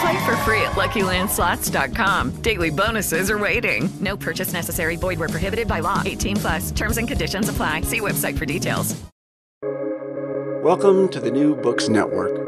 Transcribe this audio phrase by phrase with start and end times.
[0.00, 2.42] Play for free at LuckyLandSlots.com.
[2.42, 3.88] Daily bonuses are waiting.
[4.00, 4.96] No purchase necessary.
[4.96, 6.02] Void were prohibited by law.
[6.04, 6.70] 18 plus.
[6.72, 7.82] Terms and conditions apply.
[7.82, 9.00] See website for details.
[10.62, 12.40] Welcome to the New Books Network.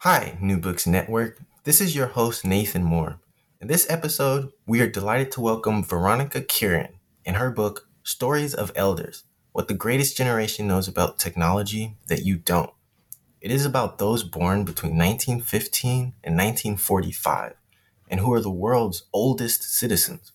[0.00, 1.40] Hi, New Books Network.
[1.64, 3.20] This is your host, Nathan Moore.
[3.58, 8.70] In this episode, we are delighted to welcome Veronica Kieran in her book, Stories of
[8.76, 12.68] Elders What the Greatest Generation Knows About Technology That You Don't.
[13.44, 17.52] It is about those born between 1915 and 1945
[18.08, 20.32] and who are the world's oldest citizens.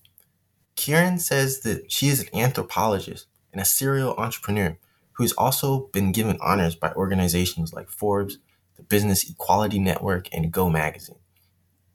[0.76, 4.78] Kieran says that she is an anthropologist and a serial entrepreneur
[5.14, 8.38] who has also been given honors by organizations like Forbes,
[8.76, 11.18] the Business Equality Network, and Go Magazine.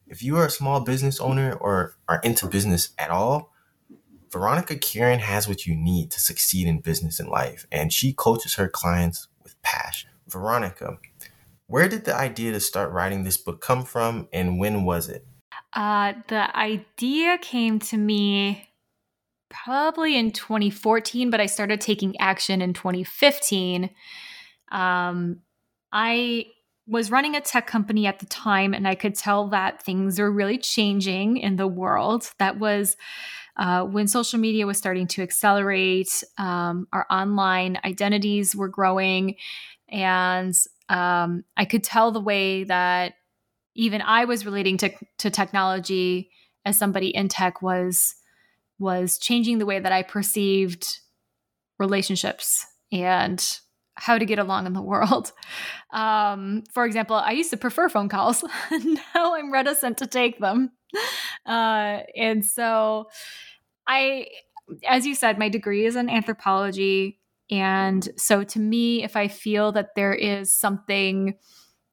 [0.08, 3.52] If you are a small business owner or are into business at all,
[4.32, 8.54] Veronica Kieran has what you need to succeed in business and life, and she coaches
[8.54, 10.10] her clients with passion.
[10.34, 10.98] Veronica,
[11.66, 15.26] where did the idea to start writing this book come from, and when was it?
[15.72, 18.68] Uh, the idea came to me
[19.48, 23.88] probably in 2014, but I started taking action in 2015.
[24.70, 25.40] Um,
[25.92, 26.46] I
[26.86, 30.30] was running a tech company at the time, and I could tell that things are
[30.30, 32.30] really changing in the world.
[32.38, 32.96] That was
[33.56, 39.36] uh, when social media was starting to accelerate, um, our online identities were growing,
[39.94, 40.54] and
[40.88, 43.14] um, I could tell the way that
[43.76, 46.30] even I was relating to, to technology
[46.64, 48.16] as somebody in tech was
[48.80, 50.98] was changing the way that I perceived
[51.78, 53.60] relationships and
[53.94, 55.32] how to get along in the world.
[55.92, 58.42] Um, for example, I used to prefer phone calls.
[58.72, 60.72] now I'm reticent to take them.
[61.46, 63.06] Uh, and so
[63.86, 64.26] I,
[64.88, 67.20] as you said, my degree is in anthropology.
[67.50, 71.34] And so to me, if I feel that there is something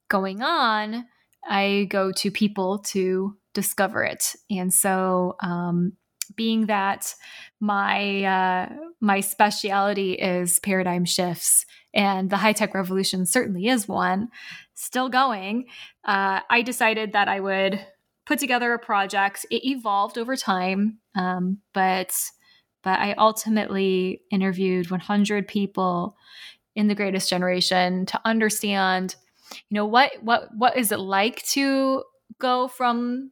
[0.08, 1.06] going on,
[1.44, 4.34] I go to people to discover it.
[4.50, 5.92] And so, um,
[6.36, 7.14] being that
[7.60, 8.68] my uh,
[9.00, 14.28] my speciality is paradigm shifts and the high tech revolution certainly is one
[14.74, 15.66] still going
[16.04, 17.84] uh, i decided that i would
[18.24, 22.14] put together a project it evolved over time um, but
[22.82, 26.16] but i ultimately interviewed 100 people
[26.74, 29.16] in the greatest generation to understand
[29.68, 32.02] you know what what what is it like to
[32.38, 33.30] go from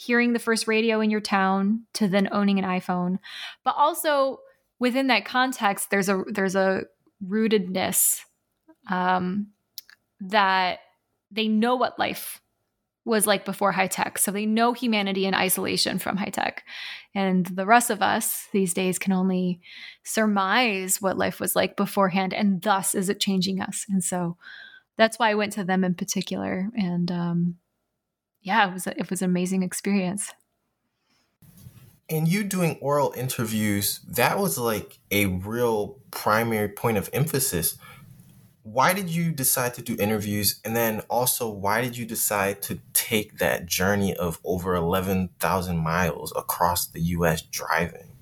[0.00, 3.18] hearing the first radio in your town to then owning an iphone.
[3.64, 4.38] But also
[4.78, 6.84] within that context there's a there's a
[7.26, 8.20] rootedness
[8.88, 9.48] um,
[10.20, 10.78] that
[11.30, 12.40] they know what life
[13.10, 14.18] was like before high tech.
[14.18, 16.64] So they know humanity in isolation from high tech.
[17.14, 19.60] And the rest of us these days can only
[20.04, 22.32] surmise what life was like beforehand.
[22.32, 23.84] And thus is it changing us.
[23.88, 24.36] And so
[24.96, 26.70] that's why I went to them in particular.
[26.74, 27.56] And um,
[28.40, 30.32] yeah, it was, a, it was an amazing experience
[32.10, 37.78] and you doing oral interviews, that was like a real primary point of emphasis.
[38.64, 40.60] Why did you decide to do interviews?
[40.64, 46.32] And then also, why did you decide to take that journey of over 11,000 miles
[46.36, 48.16] across the US driving?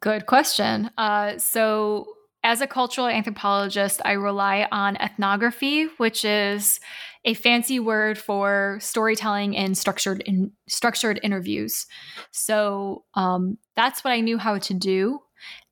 [0.00, 0.90] Good question.
[0.98, 2.06] Uh, so,
[2.44, 6.80] as a cultural anthropologist, I rely on ethnography, which is
[7.24, 11.86] a fancy word for storytelling and structured in, structured interviews.
[12.32, 15.20] So um, that's what I knew how to do.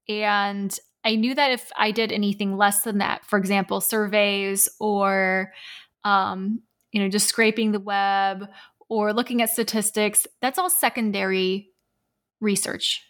[0.09, 0.73] And
[1.03, 5.53] I knew that if I did anything less than that, for example, surveys or,
[6.05, 8.49] um, you know, just scraping the web
[8.89, 11.71] or looking at statistics, that's all secondary
[12.41, 13.03] research.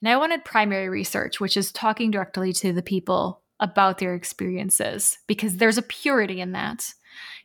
[0.00, 5.18] And I wanted primary research, which is talking directly to the people about their experiences,
[5.26, 6.92] because there's a purity in that.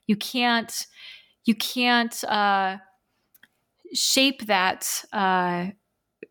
[0.07, 0.87] You can't,
[1.45, 2.77] you can't uh,
[3.93, 5.67] shape that uh,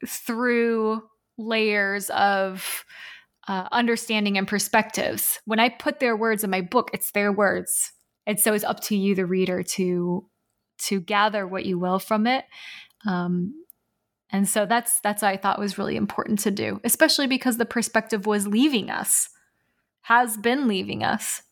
[0.07, 1.03] through
[1.39, 2.85] layers of
[3.47, 5.41] uh, understanding and perspectives.
[5.47, 7.93] When I put their words in my book, it's their words,
[8.29, 10.27] and so it's up to you, the reader, to
[10.81, 12.45] to gather what you will from it.
[13.07, 13.65] Um,
[14.31, 17.65] and so that's that's what I thought was really important to do, especially because the
[17.65, 19.31] perspective was leaving us,
[20.03, 21.43] has been leaving us.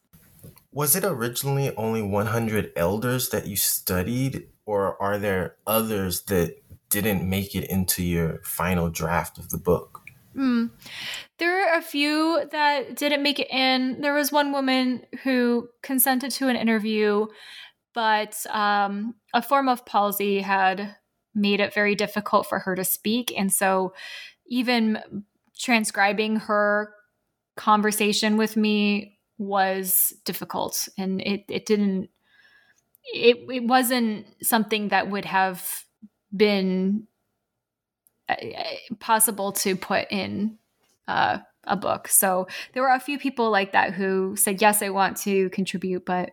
[0.70, 7.26] Was it originally only 100 elders that you studied, or are there others that didn't
[7.26, 10.02] make it into your final draft of the book?
[10.36, 10.70] Mm.
[11.38, 14.00] There are a few that didn't make it in.
[14.00, 17.26] There was one woman who consented to an interview,
[17.94, 20.96] but um, a form of palsy had
[21.34, 23.32] made it very difficult for her to speak.
[23.36, 23.94] And so,
[24.46, 25.24] even
[25.58, 26.92] transcribing her
[27.56, 32.08] conversation with me was difficult and it, it didn't
[33.12, 35.84] it, it wasn't something that would have
[36.34, 37.06] been
[38.98, 40.58] possible to put in
[41.08, 44.88] uh, a book so there were a few people like that who said yes i
[44.88, 46.30] want to contribute but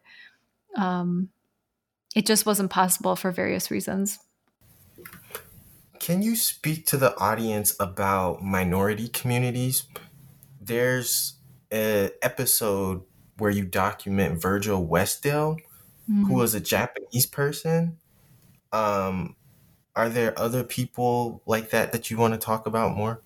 [0.75, 1.29] um,
[2.15, 4.19] it just wasn't possible for various reasons
[6.03, 9.85] can you speak to the audience about minority communities?
[10.59, 11.35] There's
[11.71, 13.03] an episode
[13.37, 15.55] where you document Virgil Westdale,
[16.11, 16.25] mm-hmm.
[16.25, 17.99] who was a Japanese person.
[18.73, 19.37] Um,
[19.95, 23.21] are there other people like that that you want to talk about more?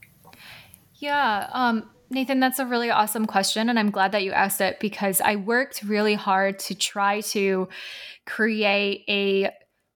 [0.95, 3.69] Yeah, um, Nathan, that's a really awesome question.
[3.69, 7.67] And I'm glad that you asked it because I worked really hard to try to
[8.25, 9.51] create a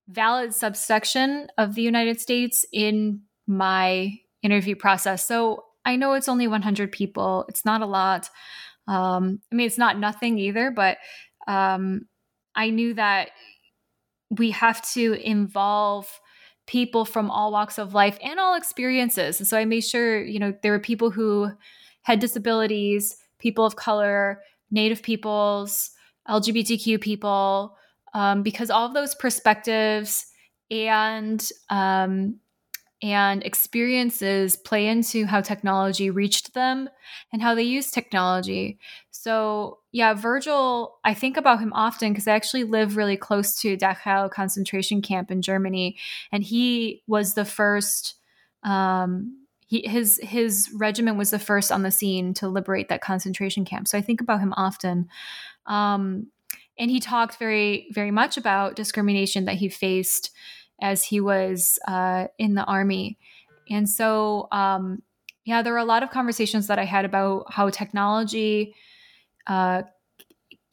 [0.07, 5.25] valid subsection of the United States in my interview process.
[5.25, 7.45] So I know it's only 100 people.
[7.47, 8.29] It's not a lot.
[8.87, 10.97] Um, I mean, it's not nothing either, but
[11.47, 12.07] um,
[12.55, 13.29] I knew that
[14.29, 16.07] we have to involve
[16.71, 19.41] people from all walks of life and all experiences.
[19.41, 21.51] And so I made sure, you know, there were people who
[22.03, 24.39] had disabilities, people of color,
[24.71, 25.91] Native peoples,
[26.29, 27.75] LGBTQ people,
[28.13, 30.27] um, because all of those perspectives
[30.69, 32.39] and um,
[33.01, 36.87] and experiences play into how technology reached them
[37.33, 38.79] and how they use technology.
[39.21, 43.77] So, yeah, Virgil, I think about him often because I actually live really close to
[43.77, 45.95] Dachau concentration camp in Germany,
[46.31, 48.15] and he was the first.
[48.63, 53.63] Um, he, his his regiment was the first on the scene to liberate that concentration
[53.63, 53.87] camp.
[53.87, 55.07] So I think about him often.
[55.67, 56.31] Um,
[56.79, 60.31] and he talked very very much about discrimination that he faced
[60.81, 63.19] as he was uh, in the army
[63.69, 65.03] and so um,
[65.45, 68.73] yeah there were a lot of conversations that i had about how technology
[69.47, 69.83] uh,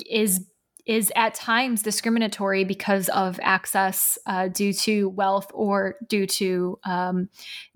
[0.06, 0.47] is
[0.87, 7.29] is at times discriminatory because of access uh, due to wealth or due to um,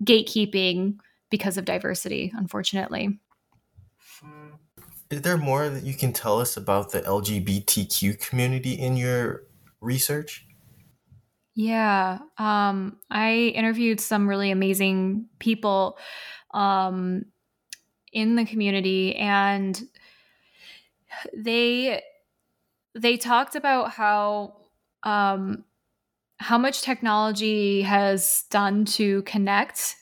[0.03, 0.95] gatekeeping
[1.29, 3.19] because of diversity unfortunately
[5.13, 9.43] is there more that you can tell us about the LGBTQ community in your
[9.79, 10.45] research?
[11.55, 15.99] Yeah, um, I interviewed some really amazing people
[16.51, 17.25] um,
[18.11, 19.79] in the community, and
[21.35, 22.01] they
[22.95, 24.55] they talked about how
[25.03, 25.63] um,
[26.37, 29.95] how much technology has done to connect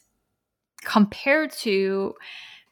[0.84, 2.16] compared to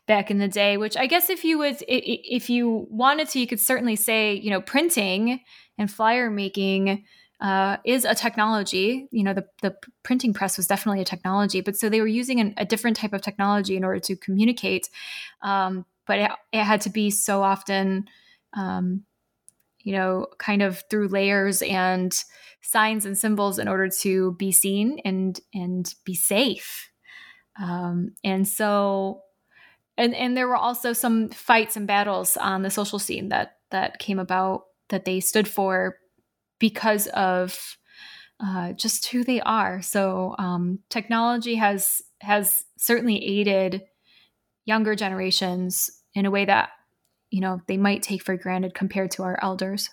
[0.08, 3.46] back in the day which i guess if you would if you wanted to you
[3.46, 5.40] could certainly say you know printing
[5.78, 7.06] and flyer making
[7.42, 9.08] uh, is a technology.
[9.12, 12.40] You know the, the printing press was definitely a technology but so they were using
[12.40, 14.90] an, a different type of technology in order to communicate
[15.42, 18.10] um, but it, it, had to be so often
[18.54, 19.04] um,
[19.80, 22.24] you know kind of through layers and
[22.62, 26.90] signs and symbols in order to be seen and and be safe
[27.60, 29.22] um, and so
[29.98, 34.00] and and there were also some fights and battles on the social scene that that
[34.00, 35.98] came about that they stood for
[36.60, 37.78] because of
[38.42, 39.82] uh, just who they are.
[39.82, 43.84] So um, technology has has certainly aided
[44.66, 46.70] younger generations in a way that
[47.32, 49.90] you know they might take for granted compared to our elders.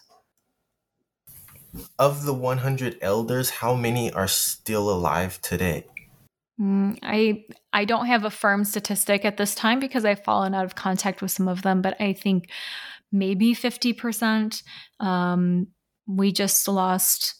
[1.99, 5.85] Of the 100 elders, how many are still alive today?
[6.61, 10.65] Mm, I I don't have a firm statistic at this time because I've fallen out
[10.65, 12.49] of contact with some of them, but I think
[13.13, 14.63] maybe fifty percent.
[14.99, 15.69] Um,
[16.07, 17.35] we just lost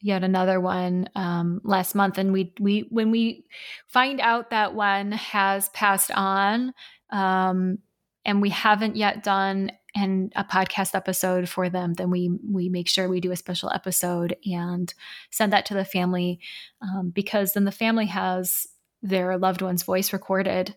[0.00, 3.44] yet another one um, last month, and we we when we
[3.86, 6.72] find out that one has passed on,
[7.10, 7.78] um,
[8.24, 12.88] and we haven't yet done and a podcast episode for them, then we we make
[12.88, 14.92] sure we do a special episode and
[15.30, 16.40] send that to the family
[16.82, 18.66] um, because then the family has
[19.02, 20.76] their loved one's voice recorded,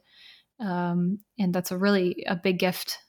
[0.60, 3.00] um, and that's a really a big gift.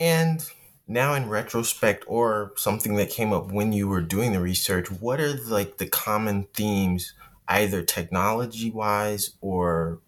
[0.00, 0.44] And
[0.86, 5.20] now, in retrospect, or something that came up when you were doing the research, what
[5.20, 7.14] are like the common themes,
[7.48, 10.00] either technology wise or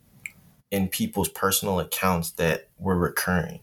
[0.71, 3.61] in people's personal accounts that were recurring?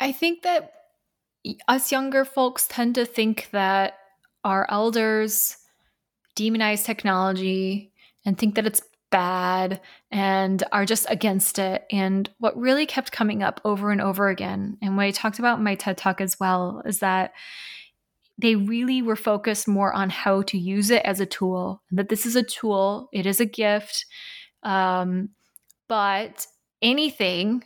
[0.00, 0.72] I think that
[1.68, 3.98] us younger folks tend to think that
[4.44, 5.56] our elders
[6.36, 7.92] demonize technology
[8.24, 11.84] and think that it's bad and are just against it.
[11.90, 15.58] And what really kept coming up over and over again, and what I talked about
[15.58, 17.32] in my TED talk as well, is that
[18.36, 22.26] they really were focused more on how to use it as a tool, that this
[22.26, 24.06] is a tool, it is a gift.
[24.62, 25.30] Um,
[25.88, 26.46] but
[26.82, 27.64] anything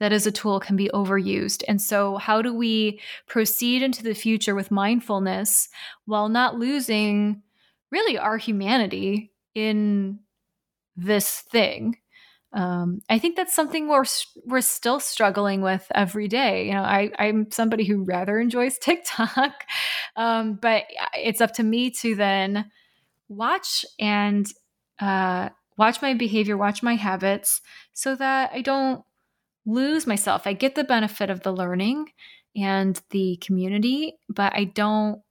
[0.00, 1.62] that is a tool can be overused.
[1.68, 5.68] And so, how do we proceed into the future with mindfulness
[6.06, 7.42] while not losing
[7.92, 10.20] really our humanity in
[10.96, 11.98] this thing?
[12.52, 14.04] Um, I think that's something we're
[14.44, 16.66] we're still struggling with every day.
[16.66, 19.64] You know, I, I'm somebody who rather enjoys TikTok,
[20.16, 20.84] um, but
[21.14, 22.70] it's up to me to then
[23.28, 24.46] watch and
[24.98, 25.50] uh,
[25.80, 27.62] watch my behavior, watch my habits,
[27.94, 29.02] so that I don't
[29.64, 30.46] lose myself.
[30.46, 32.10] I get the benefit of the learning
[32.54, 35.22] and the community, but I don't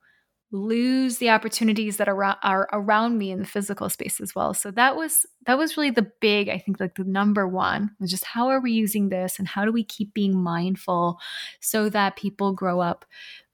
[0.51, 4.55] lose the opportunities that are, are around me in the physical space as well.
[4.55, 8.09] So that was that was really the big, I think like the number one was
[8.09, 11.19] just how are we using this and how do we keep being mindful
[11.61, 13.05] so that people grow up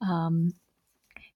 [0.01, 0.53] um,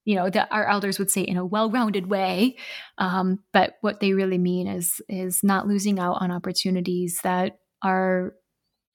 [0.10, 2.56] you know that our elders would say in a well-rounded way
[2.98, 8.34] um, but what they really mean is is not losing out on opportunities that are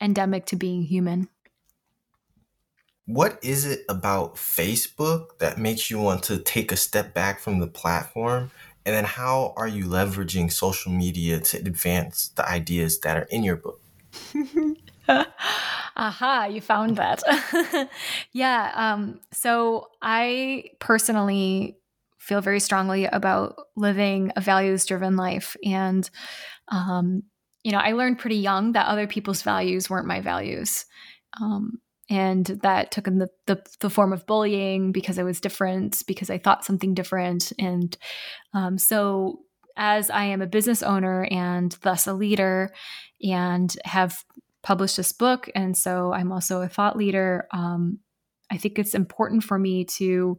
[0.01, 1.29] endemic to being human.
[3.07, 7.59] What is it about Facebook that makes you want to take a step back from
[7.59, 8.51] the platform?
[8.87, 13.43] And then how are you leveraging social media to advance the ideas that are in
[13.43, 13.81] your book?
[15.97, 17.23] Aha, you found that.
[18.33, 18.73] yeah.
[18.75, 21.79] Um, so I personally
[22.19, 25.57] feel very strongly about living a values driven life.
[25.65, 26.09] And
[26.69, 27.23] um,
[27.63, 30.85] you know, I learned pretty young that other people's values weren't my values.
[31.41, 31.81] Um,
[32.11, 36.29] and that took in the, the, the, form of bullying because I was different, because
[36.29, 37.53] I thought something different.
[37.59, 37.97] And
[38.53, 39.41] um, so,
[39.77, 42.73] as I am a business owner and thus a leader,
[43.23, 44.23] and have
[44.65, 48.01] published this book, and so I'm also a thought leader, um,
[48.51, 50.39] I think it's important for me to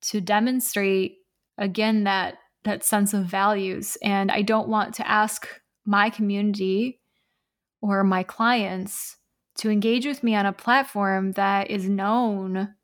[0.00, 1.16] to demonstrate
[1.56, 3.96] again that that sense of values.
[4.02, 5.48] And I don't want to ask
[5.86, 7.00] my community
[7.80, 9.16] or my clients
[9.58, 12.74] to engage with me on a platform that is known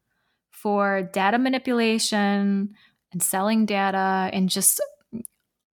[0.51, 2.75] for data manipulation
[3.13, 4.81] and selling data and just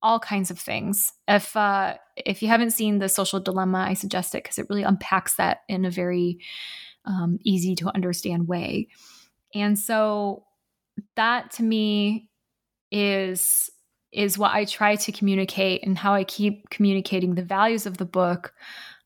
[0.03, 1.13] all kinds of things.
[1.27, 4.83] If uh, if you haven't seen the social dilemma, I suggest it because it really
[4.83, 6.39] unpacks that in a very
[7.05, 8.87] um, easy to understand way.
[9.53, 10.45] And so
[11.15, 12.29] that to me
[12.91, 13.69] is
[14.11, 18.05] is what I try to communicate and how I keep communicating the values of the
[18.05, 18.53] book.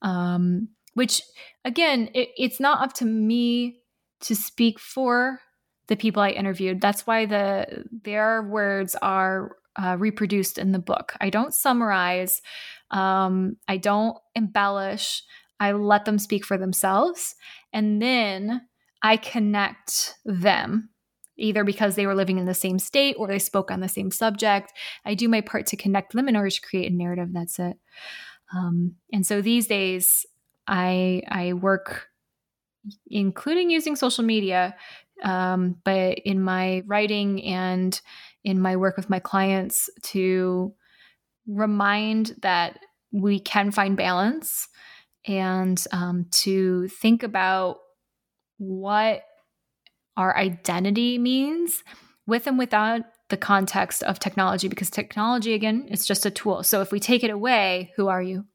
[0.01, 1.21] Um, which,
[1.63, 3.81] again, it, it's not up to me
[4.21, 5.41] to speak for
[5.87, 6.81] the people I interviewed.
[6.81, 11.13] That's why the their words are uh, reproduced in the book.
[11.19, 12.41] I don't summarize.
[12.91, 15.23] Um, I don't embellish.
[15.59, 17.35] I let them speak for themselves,
[17.71, 18.61] and then
[19.01, 20.89] I connect them
[21.37, 24.09] either because they were living in the same state or they spoke on the same
[24.09, 24.71] subject.
[25.03, 27.29] I do my part to connect them in order to create a narrative.
[27.33, 27.77] That's it.
[28.55, 30.25] Um, and so these days,
[30.67, 32.07] I I work,
[33.07, 34.75] including using social media,
[35.23, 37.99] um, but in my writing and
[38.45, 40.71] in my work with my clients to
[41.47, 42.79] remind that
[43.11, 44.67] we can find balance
[45.27, 47.77] and um, to think about
[48.57, 49.23] what
[50.15, 51.83] our identity means
[52.27, 56.61] with and without the context of technology because technology again it's just a tool.
[56.61, 58.45] So if we take it away who are you?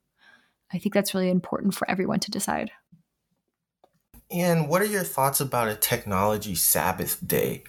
[0.73, 2.71] I think that's really important for everyone to decide.
[4.31, 7.65] And what are your thoughts about a technology sabbath day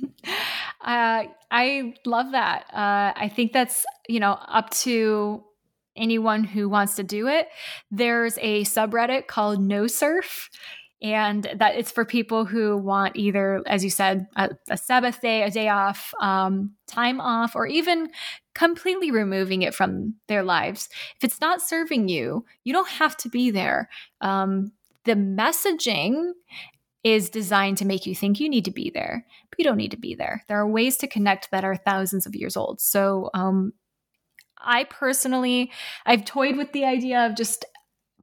[0.88, 2.64] uh, I love that.
[2.72, 5.44] Uh, I think that's you know up to
[5.94, 7.48] anyone who wants to do it.
[7.90, 10.48] There's a subreddit called No Surf.
[11.00, 15.44] And that it's for people who want either, as you said, a, a Sabbath day,
[15.44, 18.08] a day off, um, time off, or even
[18.52, 20.88] completely removing it from their lives.
[21.16, 23.88] If it's not serving you, you don't have to be there.
[24.20, 24.72] Um,
[25.04, 26.32] the messaging
[27.04, 29.92] is designed to make you think you need to be there, but you don't need
[29.92, 30.44] to be there.
[30.48, 32.80] There are ways to connect that are thousands of years old.
[32.80, 33.72] So, um,
[34.60, 35.70] I personally,
[36.04, 37.64] I've toyed with the idea of just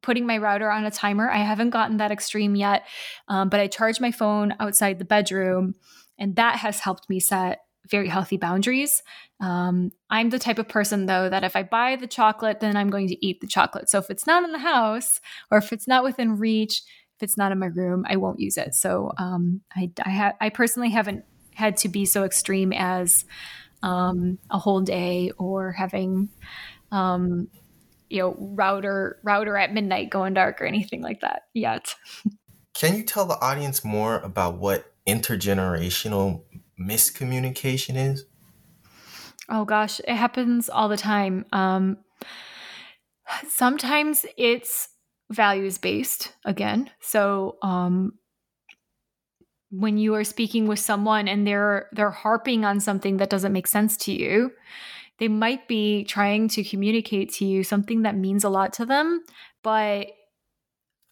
[0.01, 1.29] putting my router on a timer.
[1.29, 2.86] I haven't gotten that extreme yet,
[3.27, 5.75] um, but I charge my phone outside the bedroom,
[6.20, 9.03] and that has helped me set very healthy boundaries.
[9.39, 12.89] Um, I'm the type of person, though, that if I buy the chocolate, then I'm
[12.89, 13.89] going to eat the chocolate.
[13.89, 15.20] So if it's not in the house
[15.51, 16.82] or if it's not within reach,
[17.25, 18.74] it's not in my room, I won't use it.
[18.74, 23.25] So um, I, I, ha- I personally haven't had to be so extreme as
[23.84, 26.29] um, a whole day or having,
[26.91, 27.50] um,
[28.10, 31.96] you know, router router at midnight going dark or anything like that yet.
[32.74, 36.44] Can you tell the audience more about what intergenerational
[36.79, 38.25] miscommunication is?
[39.50, 41.46] Oh gosh, it happens all the time.
[41.51, 41.98] Um,
[43.48, 44.89] sometimes it's
[45.32, 46.89] values based again.
[47.01, 48.13] So um,
[49.72, 53.67] when you are speaking with someone and they're they're harping on something that doesn't make
[53.67, 54.51] sense to you,
[55.20, 59.24] they might be trying to communicate to you something that means a lot to them,
[59.63, 60.08] but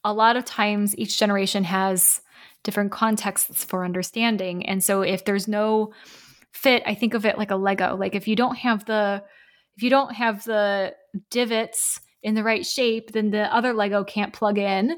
[0.03, 2.22] a lot of times each generation has
[2.63, 4.65] different contexts for understanding.
[4.65, 5.93] And so if there's no
[6.51, 7.96] fit, I think of it like a Lego.
[7.96, 9.24] Like if you don't have the
[9.75, 10.93] if you don't have the
[11.32, 14.96] divots in the right shape, then the other Lego can't plug in.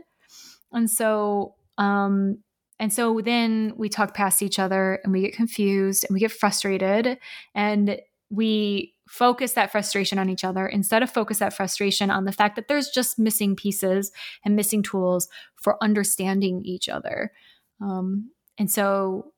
[0.72, 2.39] And so um
[2.79, 6.32] and so then we talk past each other and we get confused and we get
[6.32, 7.17] frustrated
[7.53, 12.32] and we focus that frustration on each other instead of focus that frustration on the
[12.32, 14.12] fact that there's just missing pieces
[14.44, 17.32] and missing tools for understanding each other.
[17.79, 19.32] Um, and so,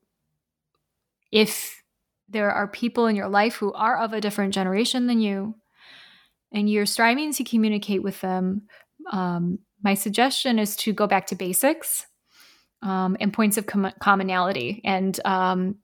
[1.32, 1.84] if
[2.30, 5.56] there are people in your life who are of a different generation than you,
[6.58, 8.64] and you're striving to communicate with them,
[9.12, 12.08] um, my suggestion is to go back to basics
[12.82, 14.82] um, and points of com- commonality.
[14.84, 15.76] And um,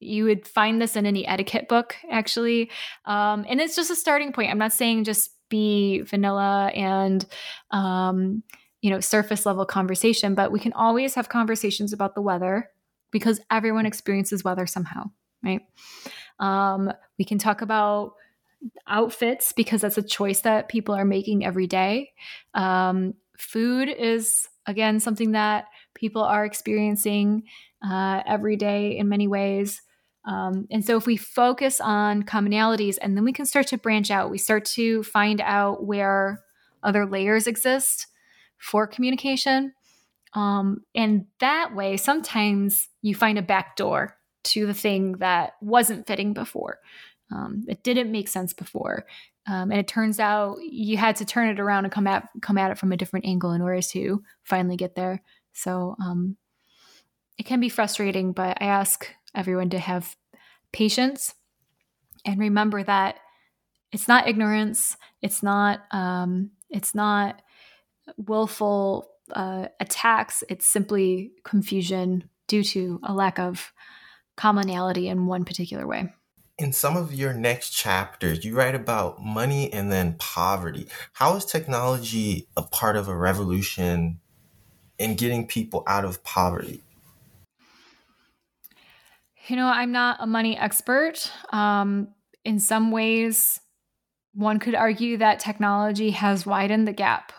[0.00, 2.70] you would find this in any etiquette book, actually.
[3.04, 4.50] Um, and it's just a starting point.
[4.50, 7.26] I'm not saying just be vanilla and
[7.70, 8.42] um,
[8.80, 12.70] you know, surface level conversation, but we can always have conversations about the weather
[13.10, 15.10] because everyone experiences weather somehow,
[15.44, 15.60] right?
[16.40, 18.14] Um, we can talk about
[18.86, 22.10] outfits because that's a choice that people are making every day.
[22.54, 27.44] Um, food is, again, something that people are experiencing
[27.86, 29.82] uh, every day in many ways.
[30.24, 34.10] Um, and so, if we focus on commonalities and then we can start to branch
[34.10, 36.40] out, we start to find out where
[36.82, 38.06] other layers exist
[38.58, 39.72] for communication.
[40.34, 46.06] Um, and that way, sometimes you find a back door to the thing that wasn't
[46.06, 46.78] fitting before.
[47.32, 49.06] Um, it didn't make sense before.
[49.46, 52.58] Um, and it turns out you had to turn it around and come at come
[52.58, 55.22] at it from a different angle in order to finally get there.
[55.52, 56.36] So um,
[57.38, 60.14] it can be frustrating, but I ask everyone to have
[60.72, 61.34] patience
[62.24, 63.16] and remember that
[63.90, 64.96] it's not ignorance.
[65.20, 65.82] It's not.
[65.90, 67.42] Um, it's not
[68.16, 73.72] willful uh, attacks, it's simply confusion due to a lack of
[74.36, 76.12] commonality in one particular way.
[76.62, 80.86] In some of your next chapters, you write about money and then poverty.
[81.14, 84.20] How is technology a part of a revolution
[84.96, 86.80] in getting people out of poverty?
[89.48, 91.32] You know, I'm not a money expert.
[91.50, 92.06] Um,
[92.44, 93.58] in some ways,
[94.32, 97.32] one could argue that technology has widened the gap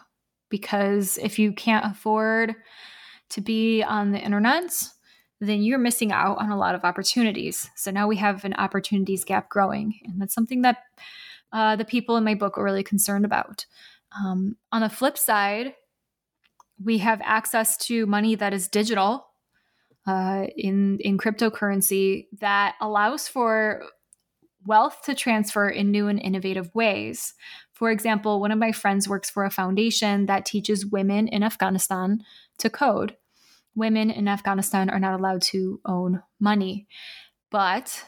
[0.49, 2.55] because if you can't afford
[3.29, 4.73] to be on the internet,
[5.47, 7.69] then you're missing out on a lot of opportunities.
[7.75, 9.99] So now we have an opportunities gap growing.
[10.05, 10.77] And that's something that
[11.51, 13.65] uh, the people in my book are really concerned about.
[14.17, 15.73] Um, on the flip side,
[16.83, 19.27] we have access to money that is digital
[20.07, 23.83] uh, in, in cryptocurrency that allows for
[24.65, 27.33] wealth to transfer in new and innovative ways.
[27.73, 32.23] For example, one of my friends works for a foundation that teaches women in Afghanistan
[32.59, 33.17] to code.
[33.75, 36.87] Women in Afghanistan are not allowed to own money,
[37.49, 38.05] but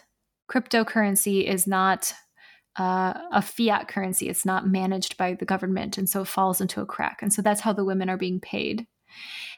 [0.50, 2.14] cryptocurrency is not
[2.78, 4.30] uh, a fiat currency.
[4.30, 5.98] It's not managed by the government.
[5.98, 7.20] And so it falls into a crack.
[7.22, 8.86] And so that's how the women are being paid.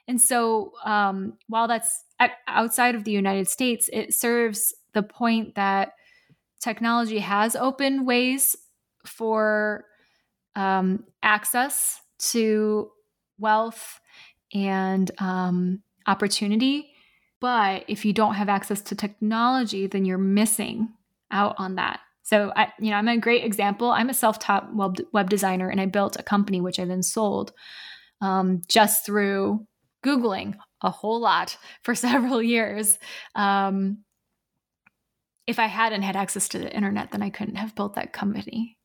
[0.07, 2.03] And so um, while that's
[2.47, 5.93] outside of the United States, it serves the point that
[6.59, 8.55] technology has opened ways
[9.05, 9.85] for
[10.55, 12.91] um, access to
[13.37, 13.99] wealth
[14.53, 16.91] and um, opportunity.
[17.39, 20.89] But if you don't have access to technology, then you're missing
[21.31, 21.99] out on that.
[22.23, 23.89] So I, you know, I'm a great example.
[23.89, 27.53] I'm a self-taught web, web designer, and I built a company which I then sold
[28.21, 29.65] um, just through
[30.03, 32.97] Googling a whole lot for several years.
[33.35, 33.99] Um,
[35.45, 38.77] if I hadn't had access to the internet, then I couldn't have built that company.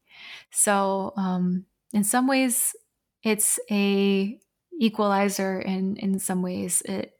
[0.53, 2.77] So, um, in some ways,
[3.25, 4.39] it's a
[4.83, 7.13] equalizer, and in some ways, it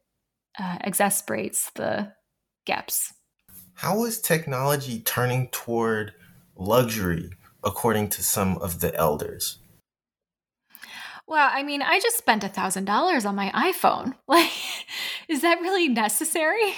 [0.59, 2.13] uh, exasperates the
[2.67, 3.15] gaps.
[3.75, 6.13] How is technology turning toward
[6.57, 7.31] luxury,
[7.65, 9.59] according to some of the elders?
[11.27, 14.15] Well, I mean, I just spent a thousand dollars on my iPhone.
[14.29, 14.51] Like,
[15.29, 16.75] is that really necessary?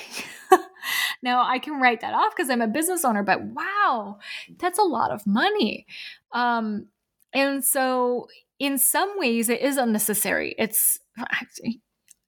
[1.23, 4.18] now I can write that off because I'm a business owner, but wow,
[4.59, 5.87] that's a lot of money.
[6.33, 6.88] Um,
[7.33, 10.55] and so in some ways it is unnecessary.
[10.59, 10.99] It's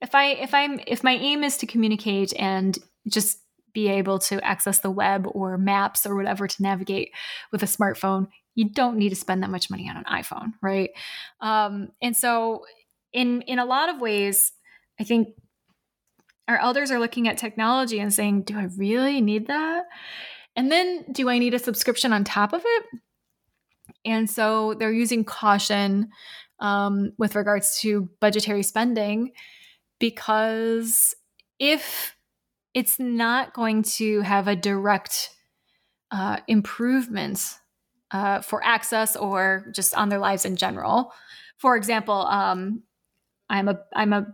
[0.00, 3.38] if I if I'm if my aim is to communicate and just
[3.72, 7.10] be able to access the web or maps or whatever to navigate
[7.52, 10.90] with a smartphone, you don't need to spend that much money on an iPhone, right?
[11.40, 12.64] Um, and so,
[13.12, 14.52] in in a lot of ways,
[14.98, 15.28] I think
[16.48, 19.84] our elders are looking at technology and saying, "Do I really need that?"
[20.56, 22.84] And then, do I need a subscription on top of it?
[24.06, 26.08] And so, they're using caution
[26.60, 29.32] um, with regards to budgetary spending
[29.98, 31.14] because
[31.58, 32.16] if
[32.72, 35.30] it's not going to have a direct
[36.10, 37.58] uh, improvement
[38.10, 41.12] uh, for access or just on their lives in general.
[41.56, 42.82] For example, um,
[43.48, 44.26] I'm a I'm a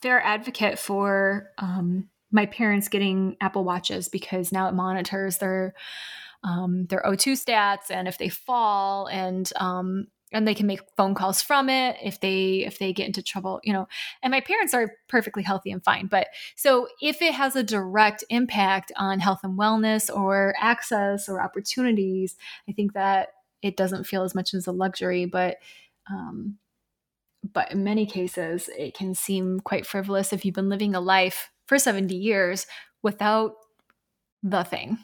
[0.00, 5.74] fair advocate for um, my parents getting Apple Watches because now it monitors their
[6.44, 11.14] um, their O2 stats and if they fall and um, and they can make phone
[11.14, 13.86] calls from it if they if they get into trouble you know.
[14.22, 18.24] And my parents are perfectly healthy and fine but so if it has a direct
[18.30, 22.36] impact on health and wellness or access or opportunities
[22.68, 23.28] i think that
[23.62, 25.58] it doesn't feel as much as a luxury but
[26.10, 26.56] um
[27.52, 31.50] but in many cases it can seem quite frivolous if you've been living a life
[31.66, 32.66] for 70 years
[33.02, 33.54] without
[34.42, 34.98] the thing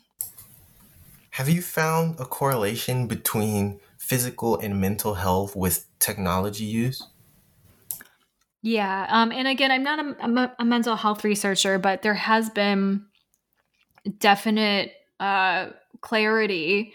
[1.38, 7.06] have you found a correlation between physical and mental health with technology use?
[8.60, 9.06] Yeah.
[9.08, 13.04] Um, and again, I'm not a, a, mental health researcher, but there has been
[14.18, 15.68] definite uh,
[16.00, 16.92] clarity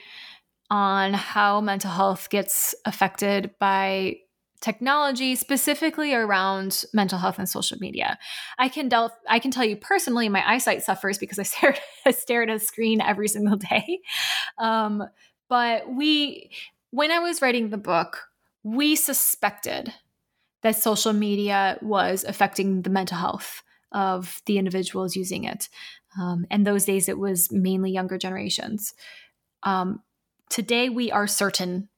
[0.69, 4.17] on how mental health gets affected by
[4.63, 8.17] technology specifically around mental health and social media
[8.57, 8.89] i can
[9.27, 12.59] i can tell you personally my eyesight suffers because i stare, I stare at a
[12.59, 13.99] screen every single day
[14.57, 15.03] um,
[15.49, 16.49] but we
[16.93, 18.21] when I was writing the book,
[18.61, 19.91] we suspected
[20.61, 25.69] that social media was affecting the mental health of the individuals using it.
[26.21, 28.93] Um, and those days, it was mainly younger generations.
[29.63, 30.03] Um,
[30.51, 31.89] today, we are certain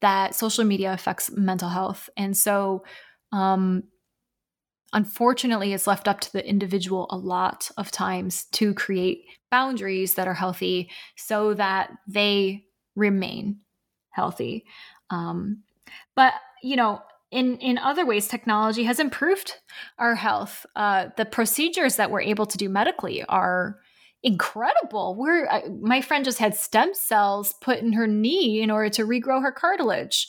[0.00, 2.08] that social media affects mental health.
[2.16, 2.84] And so,
[3.32, 3.84] um,
[4.92, 10.28] unfortunately, it's left up to the individual a lot of times to create boundaries that
[10.28, 12.64] are healthy so that they
[12.96, 13.60] remain
[14.10, 14.64] healthy.
[15.10, 15.62] Um,
[16.14, 19.54] but you know, in in other ways, technology has improved
[19.98, 20.64] our health.
[20.74, 23.78] Uh, the procedures that we're able to do medically are
[24.22, 25.14] incredible.
[25.14, 25.48] We're
[25.80, 29.52] my friend just had stem cells put in her knee in order to regrow her
[29.52, 30.28] cartilage.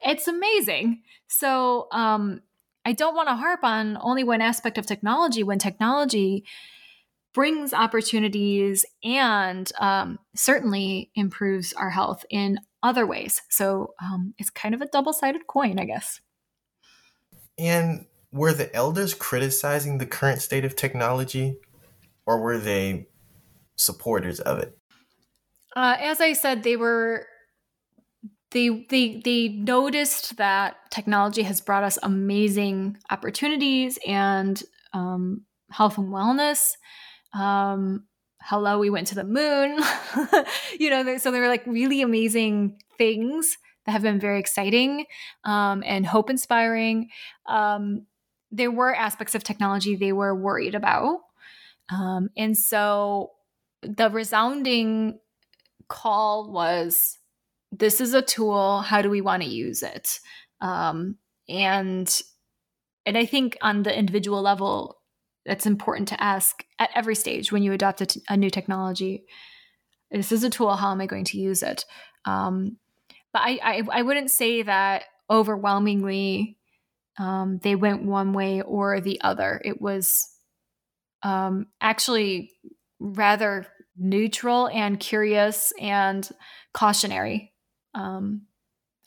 [0.00, 1.02] It's amazing.
[1.28, 2.40] So um,
[2.84, 6.44] I don't want to harp on only one aspect of technology when technology
[7.32, 13.42] brings opportunities and um, certainly improves our health in other ways.
[13.50, 16.20] So um, it's kind of a double sided coin, I guess.
[17.58, 21.58] And were the elders criticizing the current state of technology
[22.26, 23.08] or were they
[23.80, 24.76] supporters of it?
[25.74, 27.26] Uh, as I said, they were.
[28.52, 34.60] They, they they noticed that technology has brought us amazing opportunities and
[34.92, 36.72] um, health and wellness.
[37.32, 38.06] Um,
[38.42, 39.78] hello, we went to the moon.
[40.80, 45.06] you know, so there were like really amazing things that have been very exciting
[45.44, 47.08] um, and hope inspiring.
[47.46, 48.06] Um,
[48.50, 51.20] there were aspects of technology they were worried about.
[51.90, 53.32] Um, and so
[53.82, 55.18] the resounding
[55.88, 57.18] call was
[57.72, 58.80] this is a tool.
[58.80, 60.18] How do we want to use it?
[60.60, 61.16] Um,
[61.48, 62.22] and
[63.06, 65.00] and I think on the individual level,
[65.46, 69.24] that's important to ask at every stage when you adopt a, t- a new technology.
[70.10, 70.76] This is a tool.
[70.76, 71.84] How am I going to use it?
[72.26, 72.76] Um,
[73.32, 76.58] but I, I, I wouldn't say that overwhelmingly
[77.18, 79.60] um, they went one way or the other.
[79.64, 80.28] It was
[81.22, 82.50] um, actually
[83.00, 86.28] rather neutral and curious and
[86.72, 87.52] cautionary.
[87.94, 88.42] Um,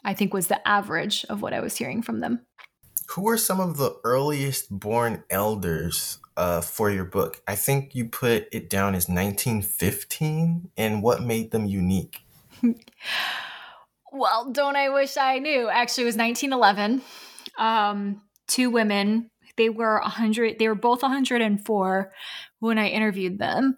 [0.03, 2.45] I think was the average of what I was hearing from them.
[3.10, 7.41] Who are some of the earliest born elders uh, for your book?
[7.47, 12.21] I think you put it down as 1915, and what made them unique?
[14.12, 15.69] well, don't I wish I knew?
[15.69, 17.01] Actually, it was 1911.
[17.58, 19.29] Um, two women.
[19.58, 20.58] They were 100.
[20.58, 22.12] They were both 104
[22.63, 23.78] when I interviewed them,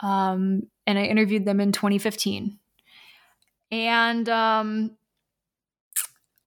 [0.00, 2.58] um, and I interviewed them in 2015.
[3.70, 4.96] And um,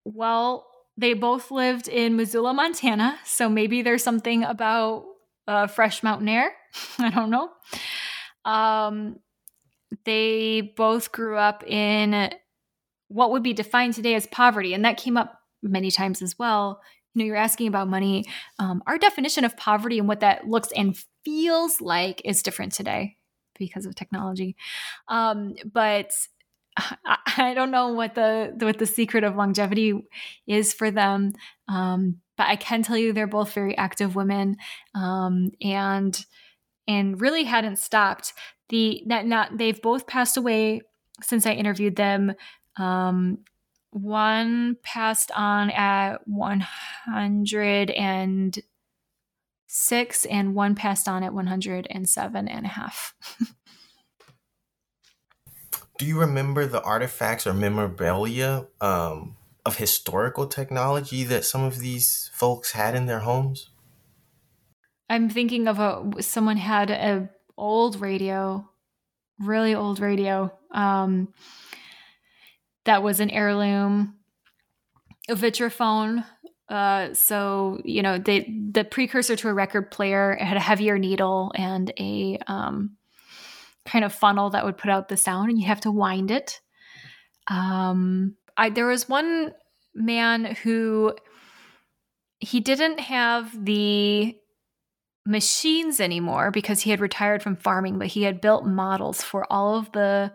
[0.05, 3.17] well, they both lived in Missoula, Montana.
[3.25, 5.05] So maybe there's something about
[5.47, 6.53] uh, fresh mountain air.
[6.99, 7.49] I don't know.
[8.45, 9.19] Um,
[10.05, 12.33] they both grew up in
[13.07, 14.73] what would be defined today as poverty.
[14.73, 16.81] And that came up many times as well.
[17.13, 18.25] You know, you're asking about money.
[18.59, 20.95] Um, our definition of poverty and what that looks and
[21.29, 23.15] feels like is different today
[23.57, 24.55] because of technology.
[25.07, 26.11] Um, but
[27.37, 29.93] I don't know what the what the secret of longevity
[30.47, 31.33] is for them,
[31.67, 34.57] um, but I can tell you they're both very active women,
[34.95, 36.25] um, and
[36.87, 38.33] and really hadn't stopped.
[38.69, 40.81] The not, not they've both passed away
[41.21, 42.33] since I interviewed them.
[42.77, 43.39] Um,
[43.91, 46.61] one passed on at one
[47.05, 48.57] hundred and
[49.71, 53.13] six, and one passed on at one hundred and seven and a half.
[55.99, 62.31] do you remember the artifacts or memorabilia um, of historical technology that some of these
[62.33, 63.69] folks had in their homes?
[65.09, 68.67] I'm thinking of a someone had a old radio,
[69.39, 70.51] really old radio.
[70.71, 71.33] Um,
[72.85, 74.15] that was an heirloom,
[75.27, 76.25] a vitrophone.
[76.69, 80.33] Uh, so you know the the precursor to a record player.
[80.33, 82.97] It had a heavier needle and a um,
[83.85, 86.61] kind of funnel that would put out the sound, and you have to wind it.
[87.47, 89.53] Um, I there was one
[89.95, 91.15] man who
[92.39, 94.37] he didn't have the
[95.25, 99.75] machines anymore because he had retired from farming, but he had built models for all
[99.75, 100.31] of the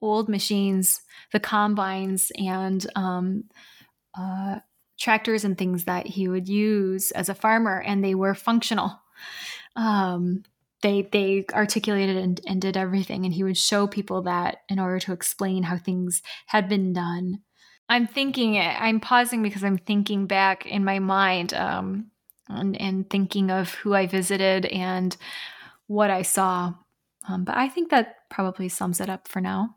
[0.00, 3.44] old machines, the combines, and um,
[4.18, 4.60] uh,
[5.00, 9.00] tractors and things that he would use as a farmer, and they were functional.
[9.74, 10.44] Um,
[10.82, 14.98] they they articulated and, and did everything and he would show people that in order
[15.00, 17.40] to explain how things had been done.
[17.88, 22.10] I'm thinking i'm pausing because i'm thinking back in my mind um,
[22.48, 25.16] and, and thinking of who i visited and
[25.86, 26.74] what i saw.
[27.28, 29.76] Um, but i think that probably sums it up for now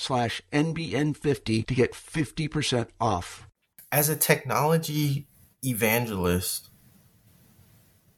[0.00, 3.46] slash NBN50 to get 50% off.
[3.92, 5.26] As a technology
[5.62, 6.70] evangelist,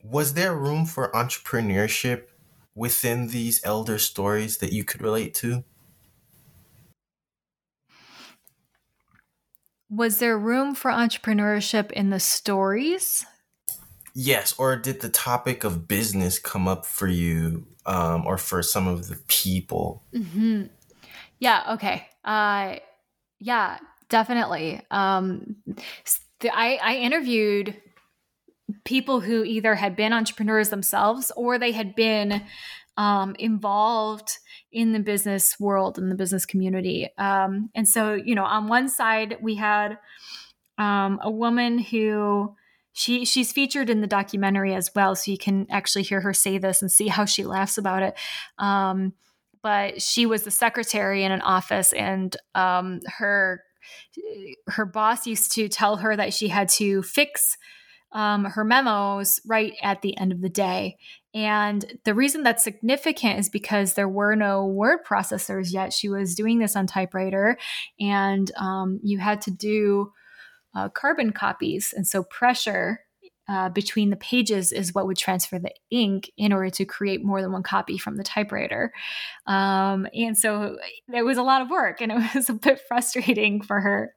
[0.04, 2.28] was there room for entrepreneurship
[2.74, 5.64] within these elder stories that you could relate to?
[9.90, 13.26] Was there room for entrepreneurship in the stories?
[14.14, 18.86] Yes, or did the topic of business come up for you um, or for some
[18.86, 20.04] of the people?
[20.14, 20.66] Mm-hmm.
[21.42, 21.72] Yeah.
[21.72, 22.06] Okay.
[22.24, 22.76] Uh,
[23.40, 23.78] yeah,
[24.08, 24.80] definitely.
[24.92, 25.56] Um,
[26.40, 27.76] I, I interviewed
[28.84, 32.44] people who either had been entrepreneurs themselves or they had been
[32.96, 34.38] um, involved
[34.70, 37.08] in the business world in the business community.
[37.18, 39.98] Um, and so, you know, on one side we had
[40.78, 42.54] um, a woman who
[42.92, 46.58] she she's featured in the documentary as well, so you can actually hear her say
[46.58, 48.14] this and see how she laughs about it.
[48.58, 49.14] Um,
[49.62, 53.62] but she was the secretary in an office, and um, her
[54.68, 57.56] her boss used to tell her that she had to fix
[58.12, 60.96] um, her memos right at the end of the day.
[61.34, 65.92] And the reason that's significant is because there were no word processors yet.
[65.92, 67.56] She was doing this on typewriter,
[67.98, 70.12] and um, you had to do
[70.74, 71.92] uh, carbon copies.
[71.96, 73.00] And so pressure
[73.48, 77.42] uh, between the pages is what would transfer the ink in order to create more
[77.42, 78.92] than one copy from the typewriter.
[79.46, 80.78] Um, and so
[81.12, 84.14] it was a lot of work and it was a bit frustrating for her.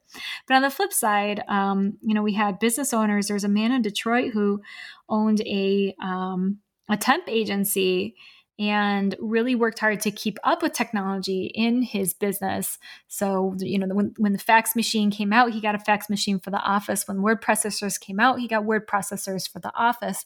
[0.47, 3.27] But on the flip side, um, you know, we had business owners.
[3.27, 4.61] There's a man in Detroit who
[5.09, 8.15] owned a, um, a temp agency
[8.57, 12.77] and really worked hard to keep up with technology in his business.
[13.07, 16.39] So, you know, when, when the fax machine came out, he got a fax machine
[16.39, 17.07] for the office.
[17.07, 20.25] When word processors came out, he got word processors for the office.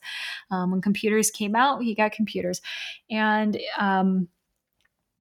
[0.51, 2.61] Um, when computers came out, he got computers.
[3.09, 4.27] And um,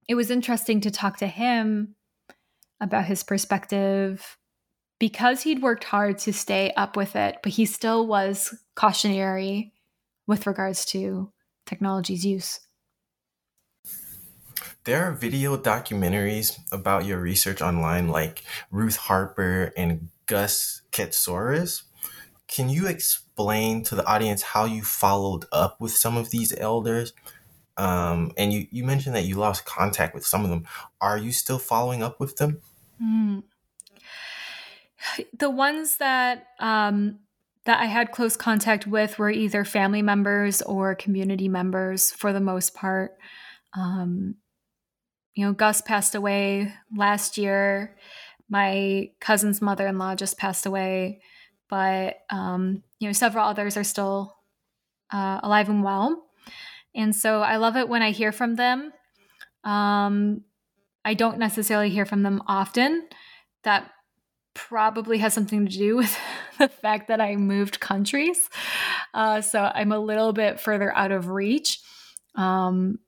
[0.06, 1.94] it was interesting to talk to him
[2.80, 4.36] about his perspective
[4.98, 9.72] because he'd worked hard to stay up with it, but he still was cautionary
[10.26, 11.32] with regards to
[11.66, 12.60] technology's use.
[14.84, 21.82] There are video documentaries about your research online, like Ruth Harper and Gus Katsouris.
[22.46, 27.12] Can you explain to the audience how you followed up with some of these elders?
[27.76, 30.66] Um, and you, you mentioned that you lost contact with some of them.
[31.00, 32.60] Are you still following up with them?
[33.02, 33.42] Mm.
[35.38, 37.20] The ones that um,
[37.64, 42.40] that I had close contact with were either family members or community members for the
[42.40, 43.16] most part.
[43.76, 44.36] Um,
[45.38, 47.94] you know, Gus passed away last year.
[48.48, 51.20] My cousin's mother in law just passed away,
[51.70, 54.36] but, um, you know, several others are still
[55.12, 56.24] uh, alive and well.
[56.92, 58.92] And so I love it when I hear from them.
[59.62, 60.42] Um,
[61.04, 63.06] I don't necessarily hear from them often.
[63.62, 63.92] That
[64.54, 66.18] probably has something to do with
[66.58, 68.50] the fact that I moved countries.
[69.14, 71.78] Uh, so I'm a little bit further out of reach.
[72.34, 72.98] Um,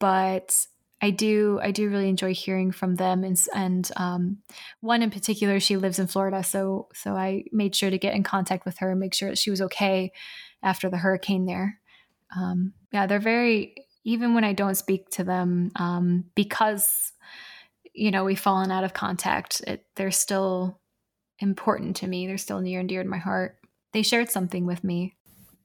[0.00, 0.66] but
[1.02, 4.38] I do I do really enjoy hearing from them and and um,
[4.80, 8.22] one in particular she lives in Florida so so I made sure to get in
[8.22, 10.12] contact with her and make sure that she was okay
[10.62, 11.78] after the hurricane there.
[12.36, 17.12] Um, yeah, they're very even when I don't speak to them um, because
[17.92, 19.60] you know we've fallen out of contact.
[19.66, 20.80] It, they're still
[21.40, 22.26] important to me.
[22.26, 23.58] They're still near and dear to my heart.
[23.92, 25.15] They shared something with me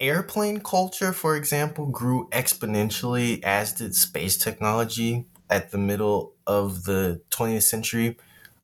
[0.01, 7.21] airplane culture, for example, grew exponentially, as did space technology at the middle of the
[7.29, 8.17] 20th century.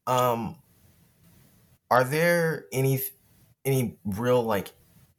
[0.08, 0.56] Um,
[1.90, 3.00] are there any
[3.64, 4.72] any real like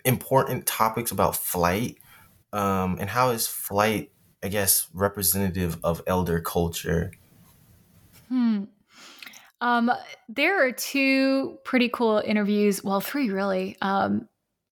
[0.04, 1.98] important topics about flight?
[2.52, 4.10] Um, and how is flight,
[4.42, 7.12] I guess, representative of elder culture?
[8.28, 8.64] Hmm.
[9.60, 9.90] Um,
[10.28, 12.82] there are two pretty cool interviews.
[12.84, 13.76] Well, three really.
[13.82, 14.27] Um,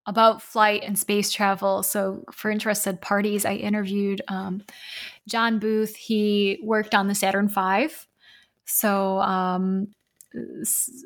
[0.06, 1.82] about flight and space travel.
[1.82, 4.62] So, for interested parties, I interviewed um,
[5.26, 5.96] John Booth.
[5.96, 7.88] He worked on the Saturn V.
[8.66, 9.88] So, um,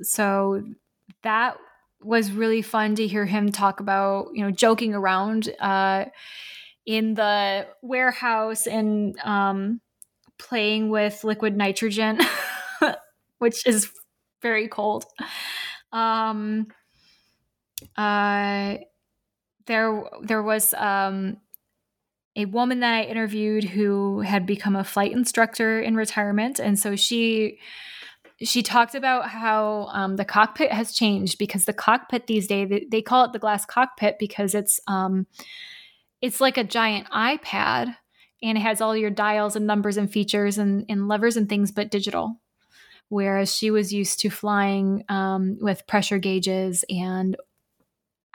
[0.03, 0.63] so
[1.23, 1.57] that
[2.01, 6.07] was really fun to hear him talk about, you know, joking around uh,
[6.87, 9.81] in the warehouse and um,
[10.39, 12.19] playing with liquid nitrogen,
[13.39, 13.91] which is
[14.41, 15.05] very cold.
[15.93, 16.69] Um,
[17.97, 18.77] uh,
[19.67, 21.39] there there was um,
[22.37, 26.97] a woman that I interviewed who had become a flight instructor in retirement, and so
[26.97, 27.59] she
[28.41, 32.87] she talked about how um, the cockpit has changed because the cockpit these days they,
[32.91, 35.27] they call it the glass cockpit because it's um,
[36.21, 37.97] it's like a giant iPad
[38.43, 41.73] and it has all your dials and numbers and features and, and levers and things,
[41.73, 42.41] but digital.
[43.09, 47.37] Whereas she was used to flying um, with pressure gauges and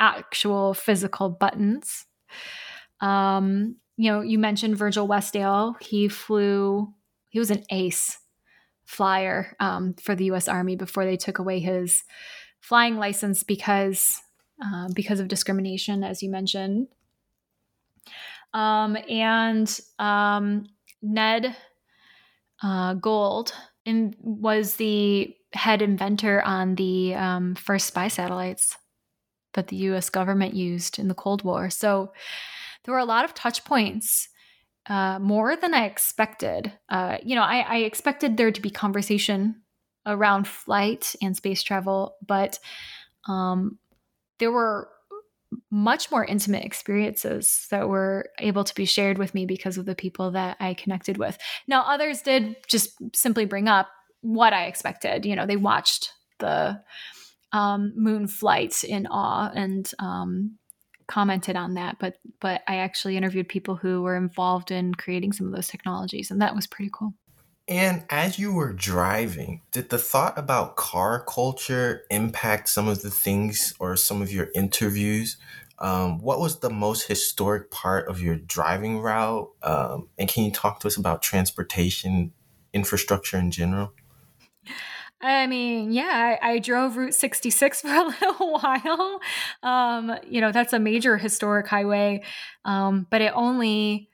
[0.04, 2.06] actual physical buttons.
[3.00, 5.82] Um, you know, you mentioned Virgil Westdale.
[5.82, 6.94] He flew,
[7.30, 8.18] he was an ace
[8.86, 12.04] flyer um, for the US Army before they took away his
[12.60, 14.22] flying license because
[14.64, 16.88] uh, because of discrimination, as you mentioned.
[18.54, 20.66] Um, and um,
[21.02, 21.56] Ned
[22.62, 23.54] uh, Gold
[23.86, 28.78] in, was the head inventor on the um, first spy satellites
[29.54, 31.70] that the US government used in the Cold War.
[31.70, 32.12] So
[32.84, 34.30] there were a lot of touch points,
[34.88, 36.74] uh, more than I expected.
[36.90, 39.62] Uh, you know, I, I expected there to be conversation
[40.06, 42.60] around flight and space travel, but
[43.28, 43.78] um,
[44.40, 44.90] there were
[45.70, 49.96] much more intimate experiences that were able to be shared with me because of the
[49.96, 51.38] people that I connected with.
[51.68, 53.88] Now, others did just simply bring up
[54.22, 55.26] what I expected.
[55.26, 56.82] You know, they watched the
[57.54, 60.58] um, moon flights in awe and um,
[61.08, 61.98] commented on that.
[62.00, 66.32] But but I actually interviewed people who were involved in creating some of those technologies,
[66.32, 67.14] and that was pretty cool.
[67.68, 73.10] And as you were driving, did the thought about car culture impact some of the
[73.10, 75.38] things or some of your interviews?
[75.80, 79.50] Um, what was the most historic part of your driving route?
[79.64, 82.34] Um, and can you talk to us about transportation
[82.74, 83.94] infrastructure in general?
[85.24, 89.22] I mean, yeah, I, I, drove Route 66 for a little while.
[89.64, 92.24] Um, you know, that's a major historic highway,
[92.66, 94.10] um, but it only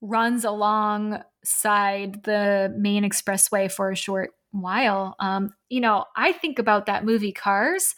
[0.00, 5.16] runs alongside the main expressway for a short while.
[5.18, 7.94] Um, you know, I think about that movie Cars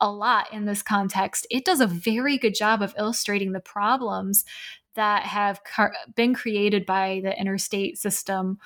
[0.00, 1.46] a lot in this context.
[1.50, 4.44] It does a very good job of illustrating the problems
[4.94, 8.58] that have car- been created by the interstate system.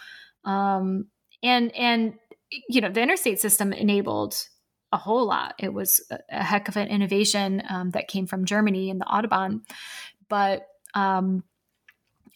[0.44, 1.07] Um,
[1.42, 2.14] and and
[2.68, 4.36] you know, the interstate system enabled
[4.92, 5.55] a whole lot.
[5.59, 9.61] It was a, heck of an innovation um, that came from Germany and the Autobahn.
[10.28, 11.44] But um,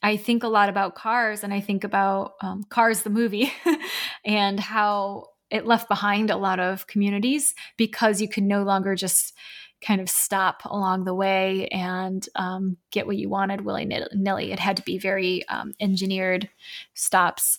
[0.03, 3.53] I think a lot about cars and I think about um, Cars, the movie,
[4.25, 9.35] and how it left behind a lot of communities because you could no longer just
[9.83, 13.85] kind of stop along the way and um, get what you wanted willy
[14.15, 14.53] nilly.
[14.53, 16.49] It had to be very um, engineered
[16.95, 17.59] stops.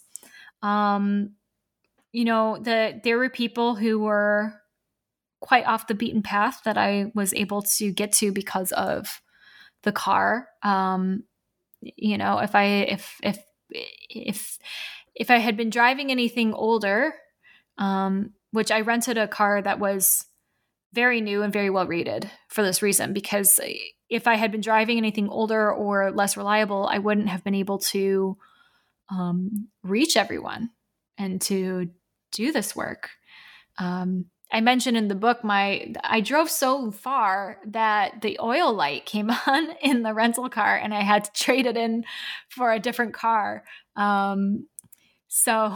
[0.61, 1.31] Um,
[2.13, 4.53] you know, the there were people who were
[5.41, 9.21] quite off the beaten path that I was able to get to because of
[9.81, 10.47] the car.
[10.63, 11.23] Um,
[11.95, 13.39] you know if i if if
[14.09, 14.57] if
[15.15, 17.13] if i had been driving anything older
[17.77, 20.25] um which i rented a car that was
[20.93, 23.59] very new and very well rated for this reason because
[24.09, 27.79] if i had been driving anything older or less reliable i wouldn't have been able
[27.79, 28.37] to
[29.09, 30.69] um, reach everyone
[31.17, 31.89] and to
[32.33, 33.11] do this work
[33.77, 39.05] um, I mentioned in the book my I drove so far that the oil light
[39.05, 42.05] came on in the rental car and I had to trade it in
[42.49, 43.63] for a different car.
[43.95, 44.67] Um,
[45.27, 45.75] so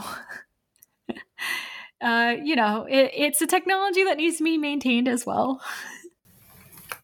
[2.01, 5.59] uh, you know, it, it's a technology that needs to be maintained as well.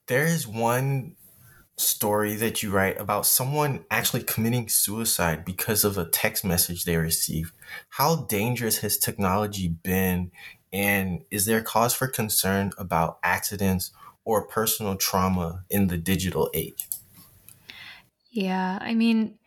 [0.06, 1.16] There is one
[1.84, 6.98] story that you write about someone actually committing suicide because of a text message they
[6.98, 7.54] received.
[7.90, 10.32] How dangerous has technology been
[10.74, 13.92] and is there cause for concern about accidents
[14.26, 16.88] or personal trauma in the digital age?
[18.32, 19.38] Yeah, I mean,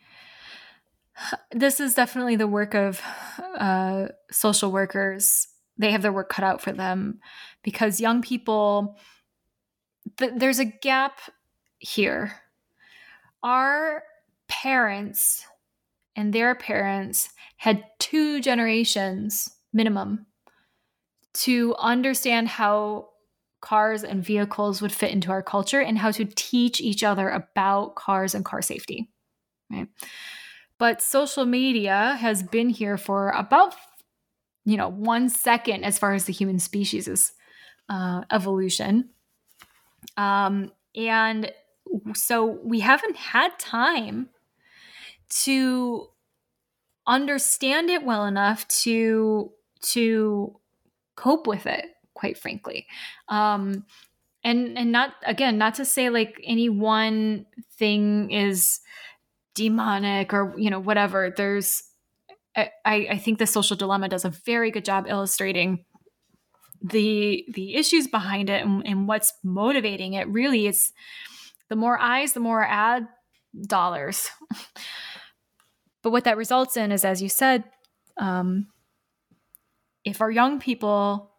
[1.51, 3.01] this is definitely the work of
[3.59, 5.49] uh, social workers.
[5.79, 7.19] They have their work cut out for them
[7.63, 8.97] because young people,
[10.17, 11.19] th- there's a gap
[11.87, 12.33] here.
[13.43, 14.03] Our
[14.49, 15.45] parents
[16.17, 20.27] and their parents had two generations minimum
[21.35, 23.11] to understand how
[23.61, 27.95] cars and vehicles would fit into our culture and how to teach each other about
[27.95, 29.11] cars and car safety.
[29.71, 29.89] Right.
[30.79, 33.75] But social media has been here for about,
[34.65, 37.33] you know, one second as far as the human species'
[37.89, 39.11] uh, evolution.
[40.17, 41.53] Um, and
[42.15, 44.29] so we haven't had time
[45.29, 46.09] to
[47.07, 50.59] understand it well enough to to
[51.15, 52.87] cope with it quite frankly.
[53.29, 53.85] Um
[54.43, 57.47] and and not again not to say like any one
[57.79, 58.81] thing is
[59.55, 61.33] demonic or you know whatever.
[61.37, 61.83] There's
[62.57, 65.85] I, I think the social dilemma does a very good job illustrating
[66.83, 70.29] the the issues behind it and, and what's motivating it.
[70.29, 70.93] Really is
[71.69, 73.09] the more eyes the more ad
[73.67, 74.31] dollars.
[76.03, 77.65] But what that results in is as you said
[78.17, 78.69] um,
[80.05, 81.33] if our young people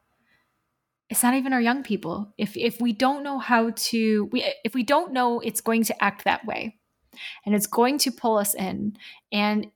[1.10, 2.34] it's not even our young people.
[2.38, 6.04] If if we don't know how to we if we don't know it's going to
[6.04, 6.76] act that way
[7.46, 8.98] and it's going to pull us in
[9.32, 9.68] and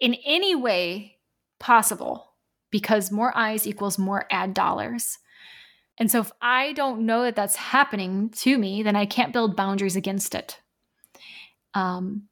[0.00, 1.18] in any way
[1.60, 2.32] possible
[2.70, 5.18] because more eyes equals more ad dollars
[5.98, 9.56] and so if i don't know that that's happening to me then i can't build
[9.56, 10.60] boundaries against it
[11.74, 12.22] um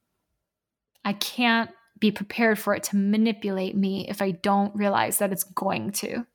[1.05, 5.45] i can't be prepared for it to manipulate me if I don't realize that it's
[5.45, 6.27] going to.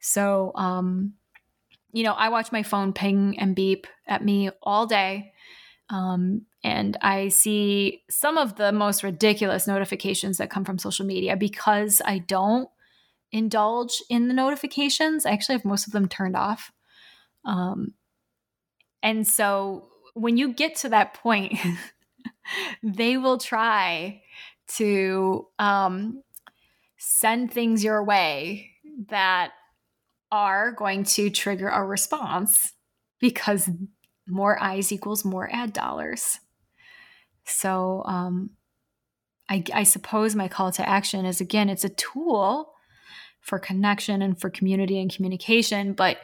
[0.00, 1.14] So, um,
[1.92, 5.32] you know, I watch my phone ping and beep at me all day.
[5.88, 11.36] Um, and I see some of the most ridiculous notifications that come from social media
[11.36, 12.68] because I don't
[13.32, 15.24] indulge in the notifications.
[15.24, 16.72] I actually have most of them turned off.
[17.44, 17.94] Um,
[19.02, 21.58] and so when you get to that point,
[22.82, 24.22] they will try
[24.76, 26.22] to um,
[26.98, 28.70] send things your way
[29.08, 29.52] that
[30.30, 32.72] are going to trigger a response
[33.20, 33.68] because
[34.28, 36.38] more eyes equals more ad dollars.
[37.44, 38.50] So, um,
[39.48, 42.72] I, I suppose my call to action is again, it's a tool
[43.50, 46.18] for connection and for community and communication, but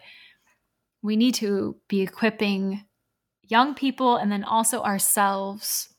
[1.03, 2.85] we need to be equipping
[3.43, 5.93] young people and then also ourselves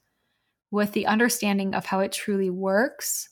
[0.71, 3.27] with the understanding of how it truly works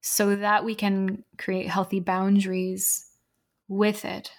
[0.00, 3.10] so that we can create healthy boundaries
[3.66, 4.30] with it.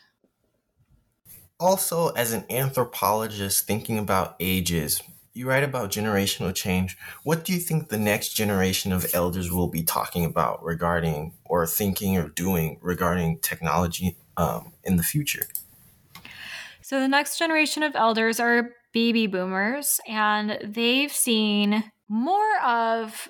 [1.60, 5.02] Also, as an anthropologist thinking about ages,
[5.38, 6.98] you write about generational change.
[7.24, 11.68] What do you think the next generation of elders will be talking about regarding or
[11.68, 15.48] thinking or doing regarding technology um, in the future?
[16.82, 23.30] So, the next generation of elders are baby boomers, and they've seen more of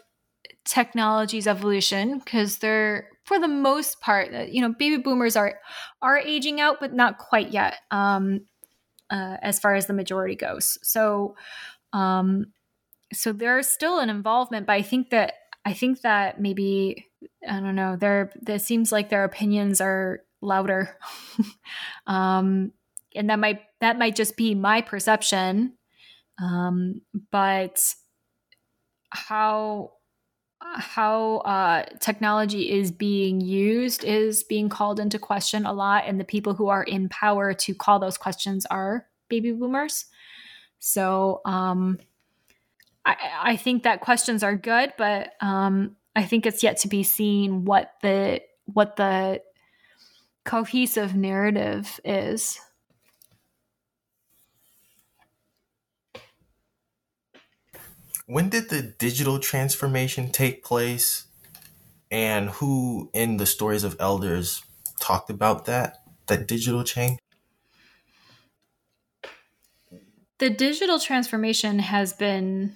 [0.64, 5.60] technology's evolution because they're for the most part uh, you know baby boomers are
[6.02, 8.42] are aging out but not quite yet um
[9.10, 11.36] uh, as far as the majority goes so
[11.94, 12.48] um
[13.14, 15.34] so there's still an involvement but i think that
[15.66, 17.06] i think that maybe
[17.48, 20.98] i don't know there it seems like their opinions are louder
[22.08, 22.72] um
[23.16, 25.74] and that might that might just be my perception
[26.42, 27.94] um but
[29.10, 29.92] how
[30.62, 36.26] how uh, technology is being used is being called into question a lot, and the
[36.26, 40.06] people who are in power to call those questions are baby boomers.
[40.80, 42.00] So um,
[43.06, 47.04] I, I, think that questions are good, but um, I think it's yet to be
[47.04, 49.42] seen what the what the
[50.46, 52.60] cohesive narrative is.
[58.28, 61.28] when did the digital transformation take place
[62.12, 64.62] and who in the stories of elders
[65.00, 65.98] talked about that
[66.28, 67.18] that digital change
[70.40, 72.76] the digital transformation has been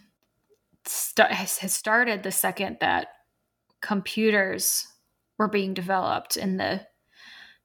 [1.17, 3.07] has started the second that
[3.81, 4.87] computers
[5.37, 6.81] were being developed in the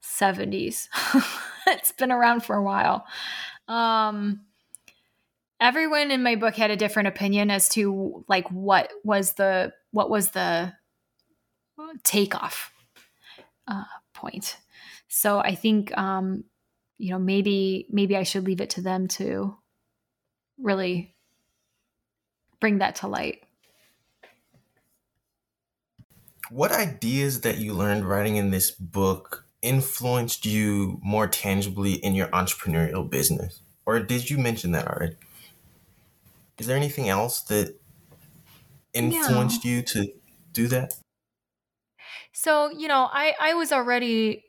[0.03, 0.89] 70s
[1.67, 3.07] it's been around for a while
[3.69, 4.41] um,
[5.61, 10.11] everyone in my book had a different opinion as to like what was the what
[10.11, 10.73] was the
[12.05, 12.73] takeoff
[13.69, 13.85] uh,
[14.15, 14.57] point.
[15.09, 16.45] So I think um,
[16.99, 19.57] you know maybe maybe I should leave it to them to
[20.59, 21.15] really
[22.61, 23.43] bring that to light.
[26.51, 32.29] What ideas that you learned writing in this book influenced you more tangibly in your
[32.29, 33.61] entrepreneurial business?
[33.85, 35.17] Or did you mention that already?
[36.59, 37.79] is there anything else that
[38.95, 39.71] influenced no.
[39.71, 40.09] you to
[40.53, 40.95] do that?
[42.33, 44.45] So, you know, I, I was already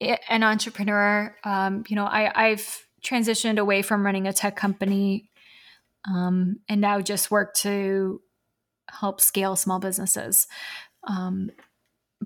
[0.00, 1.36] an entrepreneur.
[1.44, 5.30] Um, you know, I, I've transitioned away from running a tech company
[6.08, 8.20] um, and now just work to
[8.88, 10.46] help scale small businesses.
[11.04, 11.50] Um,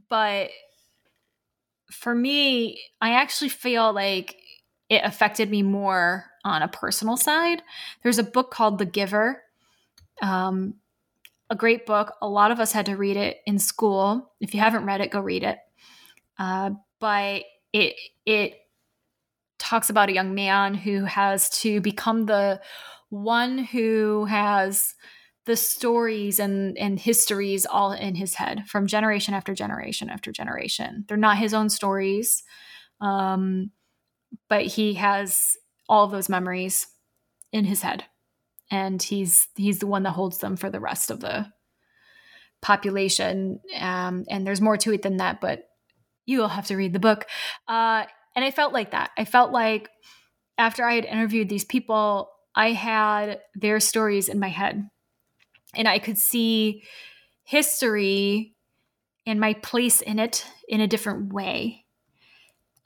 [0.08, 0.50] but
[1.90, 4.36] for me, I actually feel like
[4.88, 7.62] it affected me more on a personal side.
[8.02, 9.42] There's a book called The Giver,
[10.20, 10.74] um,
[11.50, 12.14] a great book.
[12.20, 14.32] A lot of us had to read it in school.
[14.40, 15.58] If you haven't read it, go read it.
[16.38, 16.70] Uh,
[17.00, 17.96] but it
[18.26, 18.54] it
[19.74, 22.60] talks about a young man who has to become the
[23.08, 24.94] one who has
[25.46, 31.04] the stories and and histories all in his head from generation after generation after generation.
[31.08, 32.44] They're not his own stories.
[33.00, 33.72] Um,
[34.48, 35.56] but he has
[35.88, 36.86] all of those memories
[37.52, 38.04] in his head
[38.70, 41.46] and he's he's the one that holds them for the rest of the
[42.62, 45.64] population um, and there's more to it than that but
[46.26, 47.26] you will have to read the book
[47.68, 48.04] uh,
[48.34, 49.88] and i felt like that i felt like
[50.58, 54.88] after i had interviewed these people i had their stories in my head
[55.74, 56.82] and i could see
[57.44, 58.54] history
[59.26, 61.84] and my place in it in a different way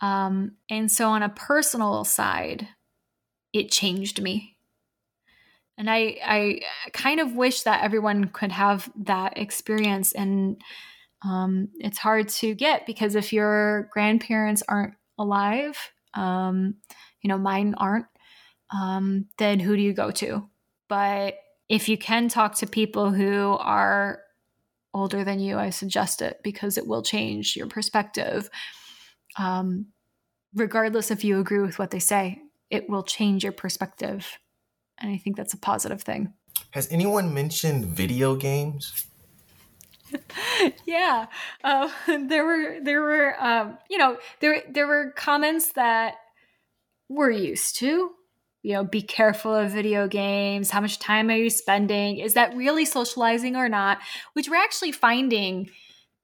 [0.01, 2.69] um, and so, on a personal side,
[3.53, 4.57] it changed me.
[5.77, 6.61] And I, I
[6.93, 10.13] kind of wish that everyone could have that experience.
[10.13, 10.61] And
[11.25, 15.77] um, it's hard to get because if your grandparents aren't alive,
[16.15, 16.75] um,
[17.23, 18.07] you know, mine aren't,
[18.71, 20.49] um, then who do you go to?
[20.89, 21.39] But
[21.69, 24.21] if you can talk to people who are
[24.95, 28.49] older than you, I suggest it because it will change your perspective
[29.39, 29.87] um,
[30.55, 32.41] regardless if you agree with what they say,
[32.71, 34.39] it will change your perspective
[35.01, 36.33] And I think that's a positive thing.
[36.73, 39.07] Has anyone mentioned video games?
[40.87, 41.27] yeah,
[41.65, 46.15] uh, there were there were um, you know there there were comments that
[47.09, 48.13] we're used to.
[48.63, 50.71] You know, be careful of video games.
[50.71, 52.19] How much time are you spending?
[52.19, 53.99] Is that really socializing or not?
[54.33, 55.71] Which we're actually finding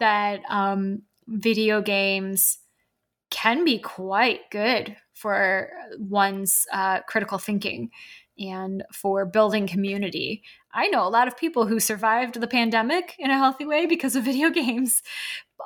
[0.01, 2.59] that um, video games
[3.31, 7.91] can be quite good for one's uh, critical thinking
[8.39, 10.43] and for building community.
[10.73, 14.17] I know a lot of people who survived the pandemic in a healthy way because
[14.17, 15.03] of video games.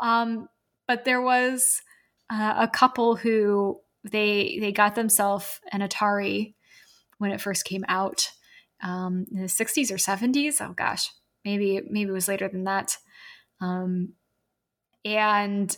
[0.01, 0.49] Um,
[0.87, 1.83] but there was
[2.31, 6.55] uh, a couple who they they got themselves an Atari
[7.19, 8.31] when it first came out
[8.83, 10.61] um, in the 60s or 70s.
[10.61, 11.11] Oh gosh,
[11.45, 12.97] maybe maybe it was later than that.
[13.61, 14.15] Um,
[15.05, 15.77] and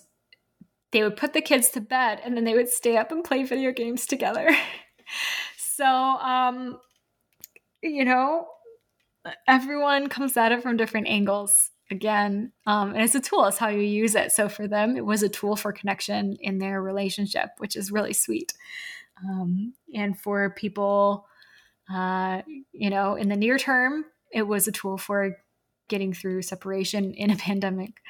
[0.92, 3.42] they would put the kids to bed and then they would stay up and play
[3.42, 4.48] video games together.
[5.80, 6.78] so, um,
[7.82, 8.46] you know,
[9.48, 12.52] everyone comes at it from different angles again.
[12.66, 14.30] Um, and it's a tool, it's how you use it.
[14.30, 18.12] So for them, it was a tool for connection in their relationship, which is really
[18.12, 18.52] sweet.
[19.24, 21.24] Um, and for people,
[21.90, 25.34] uh, you know, in the near term, it was a tool for
[25.88, 28.02] getting through separation in a pandemic.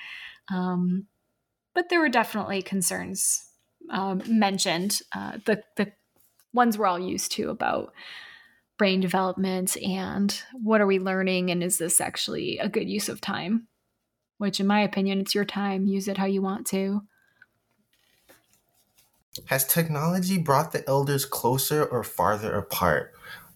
[0.52, 1.06] Um,
[1.72, 3.44] but there were definitely concerns
[3.90, 4.98] um, mentioned.
[5.14, 5.92] Uh, the the
[6.52, 7.92] ones we're all used to about
[8.78, 13.20] brain development and what are we learning and is this actually a good use of
[13.20, 13.68] time?
[14.38, 15.84] Which, in my opinion, it's your time.
[15.84, 17.02] Use it how you want to.
[19.46, 23.12] Has technology brought the elders closer or farther apart?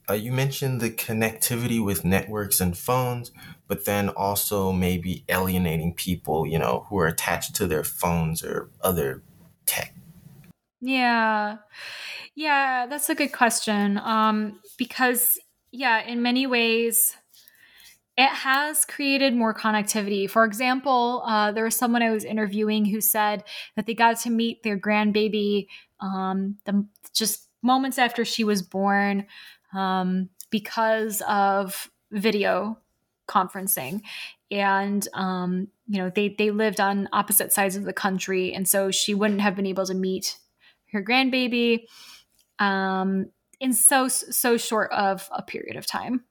[0.09, 3.33] Uh, you mentioned the connectivity with networks and phones,
[3.67, 8.71] but then also maybe alienating people, you know, who are attached to their phones or
[8.83, 9.23] other
[9.65, 9.94] tech.
[10.85, 11.57] Yeah.
[12.35, 13.99] Yeah, that's a good question.
[13.99, 15.39] Um, because,
[15.73, 17.17] yeah, in many ways,
[18.17, 20.29] it has created more connectivity.
[20.31, 23.45] For example, uh, there was someone I was interviewing who said
[23.77, 25.67] that they got to meet their grandbaby
[26.01, 29.27] um, the, just moments after she was born
[29.75, 32.79] um, because of video
[33.27, 34.03] conferencing
[34.51, 38.91] and um, you know they they lived on opposite sides of the country and so
[38.91, 40.37] she wouldn't have been able to meet
[40.95, 41.85] her grandbaby
[42.59, 43.27] um,
[43.61, 46.25] in so so short of a period of time.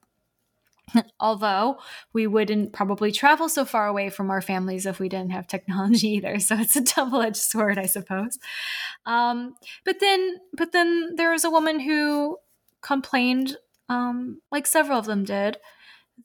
[1.20, 1.78] Although
[2.12, 6.08] we wouldn't probably travel so far away from our families if we didn't have technology
[6.16, 6.38] either.
[6.38, 8.38] So it's a double-edged sword i suppose.
[9.06, 9.54] Um,
[9.84, 12.38] but then but then there was a woman who
[12.80, 13.56] complained
[13.88, 15.58] um, like several of them did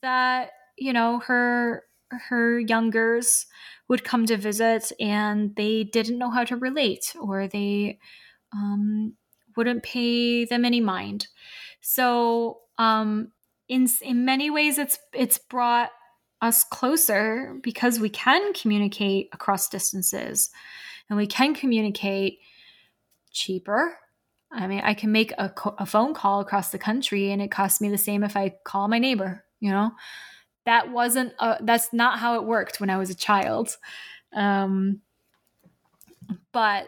[0.01, 3.45] that you know her her youngers
[3.87, 7.99] would come to visit and they didn't know how to relate or they
[8.53, 9.13] um,
[9.55, 11.27] wouldn't pay them any mind
[11.81, 13.31] so um,
[13.67, 15.91] in in many ways it's it's brought
[16.41, 20.49] us closer because we can communicate across distances
[21.09, 22.39] and we can communicate
[23.31, 23.97] cheaper
[24.51, 27.79] I mean, I can make a, a phone call across the country and it costs
[27.81, 29.91] me the same if I call my neighbor, you know?
[30.69, 33.75] that wasn't a, that's not how it worked when I was a child.
[34.33, 35.01] Um,
[36.51, 36.87] but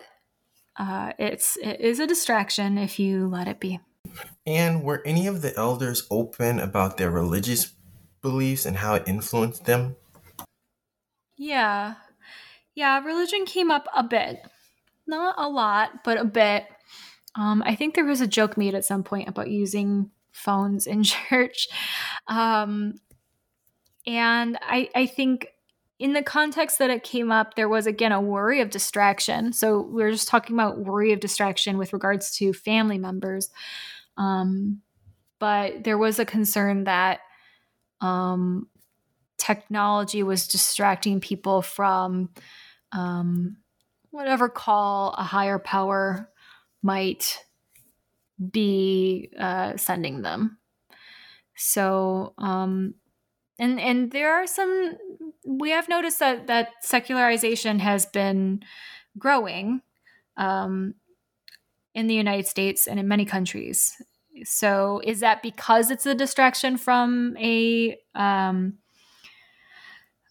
[0.78, 3.80] uh, it's it is a distraction if you let it be.
[4.46, 7.74] And were any of the elders open about their religious
[8.22, 9.96] beliefs and how it influenced them?
[11.38, 11.96] Yeah.
[12.76, 14.40] Yeah, religion came up a bit.
[15.08, 16.66] Not a lot, but a bit.
[17.36, 21.04] Um, I think there was a joke made at some point about using phones in
[21.30, 21.68] church.
[22.28, 22.96] Um,
[24.08, 25.48] and I, I think
[26.02, 29.54] in the context that it came up, there was again a worry of distraction.
[29.54, 33.52] So we are just talking about worry of distraction with regards to family members.
[34.18, 34.82] Um,
[35.38, 37.20] but there was a concern that
[38.02, 38.68] um,
[39.38, 42.30] technology was distracting people from
[42.92, 43.58] um,
[44.10, 46.32] whatever call a higher power
[46.82, 47.38] might
[48.52, 50.58] be uh, sending them.
[51.56, 52.96] So um,
[53.62, 54.98] and and there are some
[55.46, 58.62] we have noticed that that secularization has been
[59.18, 59.82] growing
[60.36, 60.96] um,
[61.94, 63.94] in the United States and in many countries.
[64.44, 68.80] So is that because it's a distraction from a um,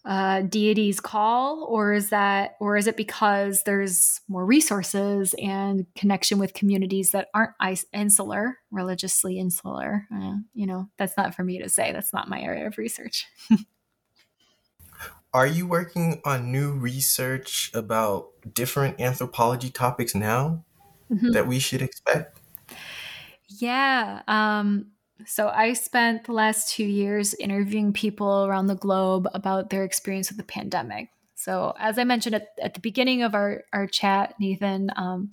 [0.03, 6.39] uh, deity's call, or is that, or is it because there's more resources and connection
[6.39, 7.53] with communities that aren't
[7.93, 10.07] insular, religiously insular?
[10.13, 11.91] Uh, you know, that's not for me to say.
[11.91, 13.27] That's not my area of research.
[15.33, 20.65] Are you working on new research about different anthropology topics now
[21.09, 21.31] mm-hmm.
[21.31, 22.41] that we should expect?
[23.47, 24.23] Yeah.
[24.27, 24.87] Um,
[25.25, 30.29] So I spent the last two years interviewing people around the globe about their experience
[30.29, 31.09] with the pandemic.
[31.35, 35.31] So as I mentioned at, at the beginning of our, our chat, Nathan, um,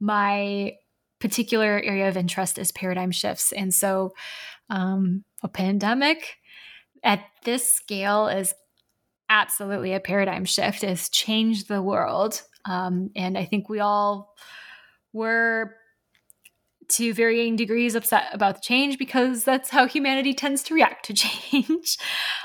[0.00, 0.74] my
[1.18, 3.52] particular area of interest is paradigm shifts.
[3.52, 4.12] And so
[4.68, 6.36] um, a pandemic
[7.02, 8.54] at this scale is
[9.28, 12.42] absolutely a paradigm shift, has changed the world.
[12.64, 14.34] Um, and I think we all
[15.12, 15.74] were
[16.88, 21.14] to varying degrees upset about the change because that's how humanity tends to react to
[21.14, 21.98] change.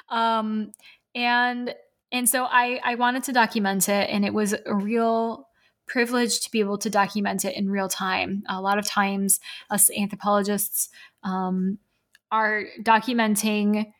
[0.10, 0.72] um,
[1.16, 1.74] and
[2.12, 5.48] and so I I wanted to document it, and it was a real
[5.88, 8.44] privilege to be able to document it in real time.
[8.48, 9.40] A lot of times,
[9.70, 10.90] us anthropologists
[11.24, 11.80] um,
[12.32, 13.92] are documenting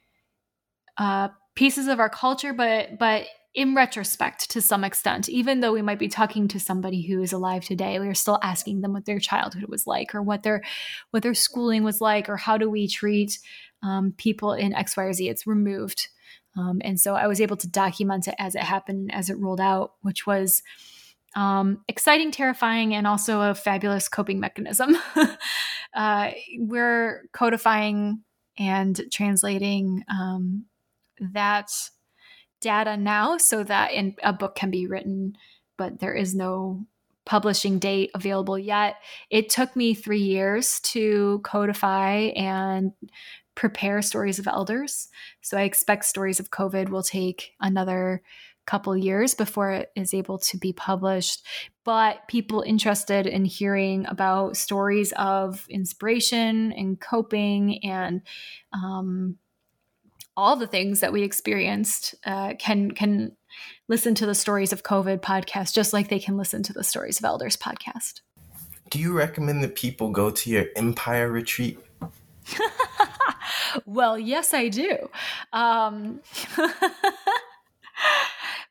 [0.98, 5.82] uh, pieces of our culture, but but in retrospect to some extent even though we
[5.82, 9.06] might be talking to somebody who is alive today we are still asking them what
[9.06, 10.62] their childhood was like or what their
[11.12, 13.40] what their schooling was like or how do we treat
[13.84, 15.28] um, people in x y or z.
[15.28, 16.08] It's removed.
[16.58, 19.62] Um, and so i was able to document it as it happened as it rolled
[19.62, 20.64] out which was
[21.36, 24.98] um, exciting terrifying and also a fabulous coping mechanism.
[25.94, 28.24] Uh, we're codifying
[28.58, 30.66] and translating um,
[31.20, 31.70] that
[32.62, 35.36] data now so that in, a book can be written,
[35.78, 36.86] but there is no
[37.26, 38.96] publishing date available yet.
[39.30, 42.92] It took me three years to codify and
[43.56, 45.10] prepare stories of elders.
[45.42, 48.22] So I expect stories of COVID will take another
[48.66, 51.46] couple years before it is able to be published.
[51.84, 58.22] But people interested in hearing about stories of inspiration and coping and
[58.72, 59.38] um,
[60.38, 63.36] all the things that we experienced uh, can can
[63.88, 67.20] listen to the stories of COVID podcast just like they can listen to the stories
[67.20, 68.22] of elders podcast.
[68.90, 71.80] Do you recommend that people go to your Empire retreat?
[73.86, 75.10] well, yes, I do.
[75.54, 76.20] Um,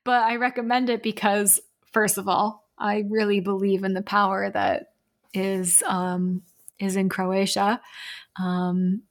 [0.04, 1.60] but I recommend it because,
[1.92, 4.92] first of all, I really believe in the power that
[5.32, 6.42] is um,
[6.78, 7.80] is in Croatia.
[8.36, 9.02] Um,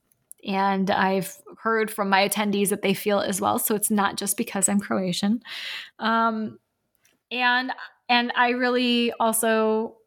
[0.46, 3.60] and I've heard from my attendees that they feel as well.
[3.60, 5.42] So it's not just because I'm Croatian.
[6.00, 6.60] Um,
[7.32, 7.72] and
[8.08, 9.98] and I really also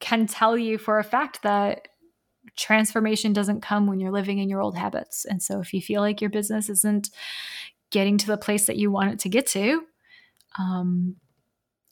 [0.00, 1.88] can tell you for a fact that
[2.56, 5.24] transformation doesn't come when you're living in your old habits.
[5.24, 7.10] And so if you feel like your business isn't
[7.90, 9.82] getting to the place that you want it to get to,
[10.58, 11.16] um,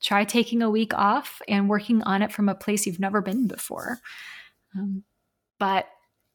[0.03, 3.49] try taking a week off and working on it from a place you've never been
[3.49, 3.99] before.
[4.77, 5.03] Um,
[5.59, 5.87] but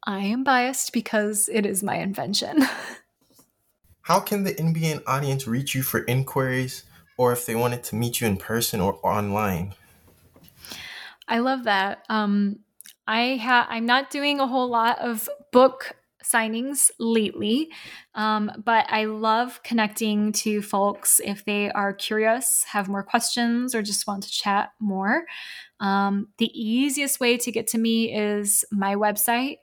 [0.06, 2.66] I am biased because it is my invention.
[4.02, 6.84] How can the NBN audience reach you for inquiries
[7.18, 9.76] or if they wanted to meet you in person or online?
[11.28, 12.04] I love that.
[12.10, 12.60] Um,
[13.08, 17.70] I ha- I'm not doing a whole lot of book signings lately,
[18.16, 23.82] um, but I love connecting to folks if they are curious, have more questions, or
[23.82, 25.26] just want to chat more.
[25.80, 29.58] Um, the easiest way to get to me is my website,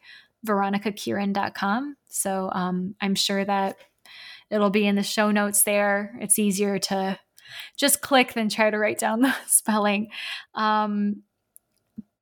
[0.48, 1.96] veronicakieran.com.
[2.08, 3.76] So um, I'm sure that
[4.50, 6.16] it'll be in the show notes there.
[6.20, 7.18] It's easier to
[7.76, 10.08] just click than try to write down the spelling.
[10.54, 11.22] Um,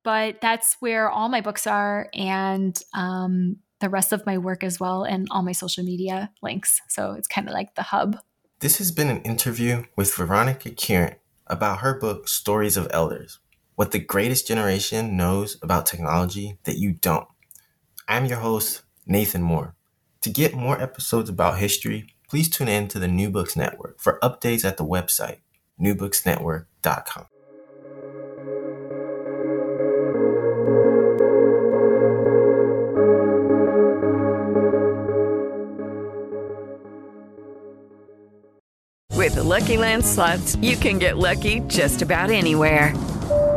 [0.03, 4.79] but that's where all my books are and um, the rest of my work as
[4.79, 6.81] well, and all my social media links.
[6.87, 8.17] So it's kind of like the hub.
[8.59, 11.15] This has been an interview with Veronica Kieran
[11.45, 13.39] about her book, Stories of Elders
[13.75, 17.27] What the Greatest Generation Knows About Technology That You Don't.
[18.07, 19.75] I'm your host, Nathan Moore.
[20.21, 24.17] To get more episodes about history, please tune in to the New Books Network for
[24.23, 25.39] updates at the website,
[25.79, 27.25] newbooksnetwork.com.
[39.13, 42.93] With the Lucky Land slots, you can get lucky just about anywhere.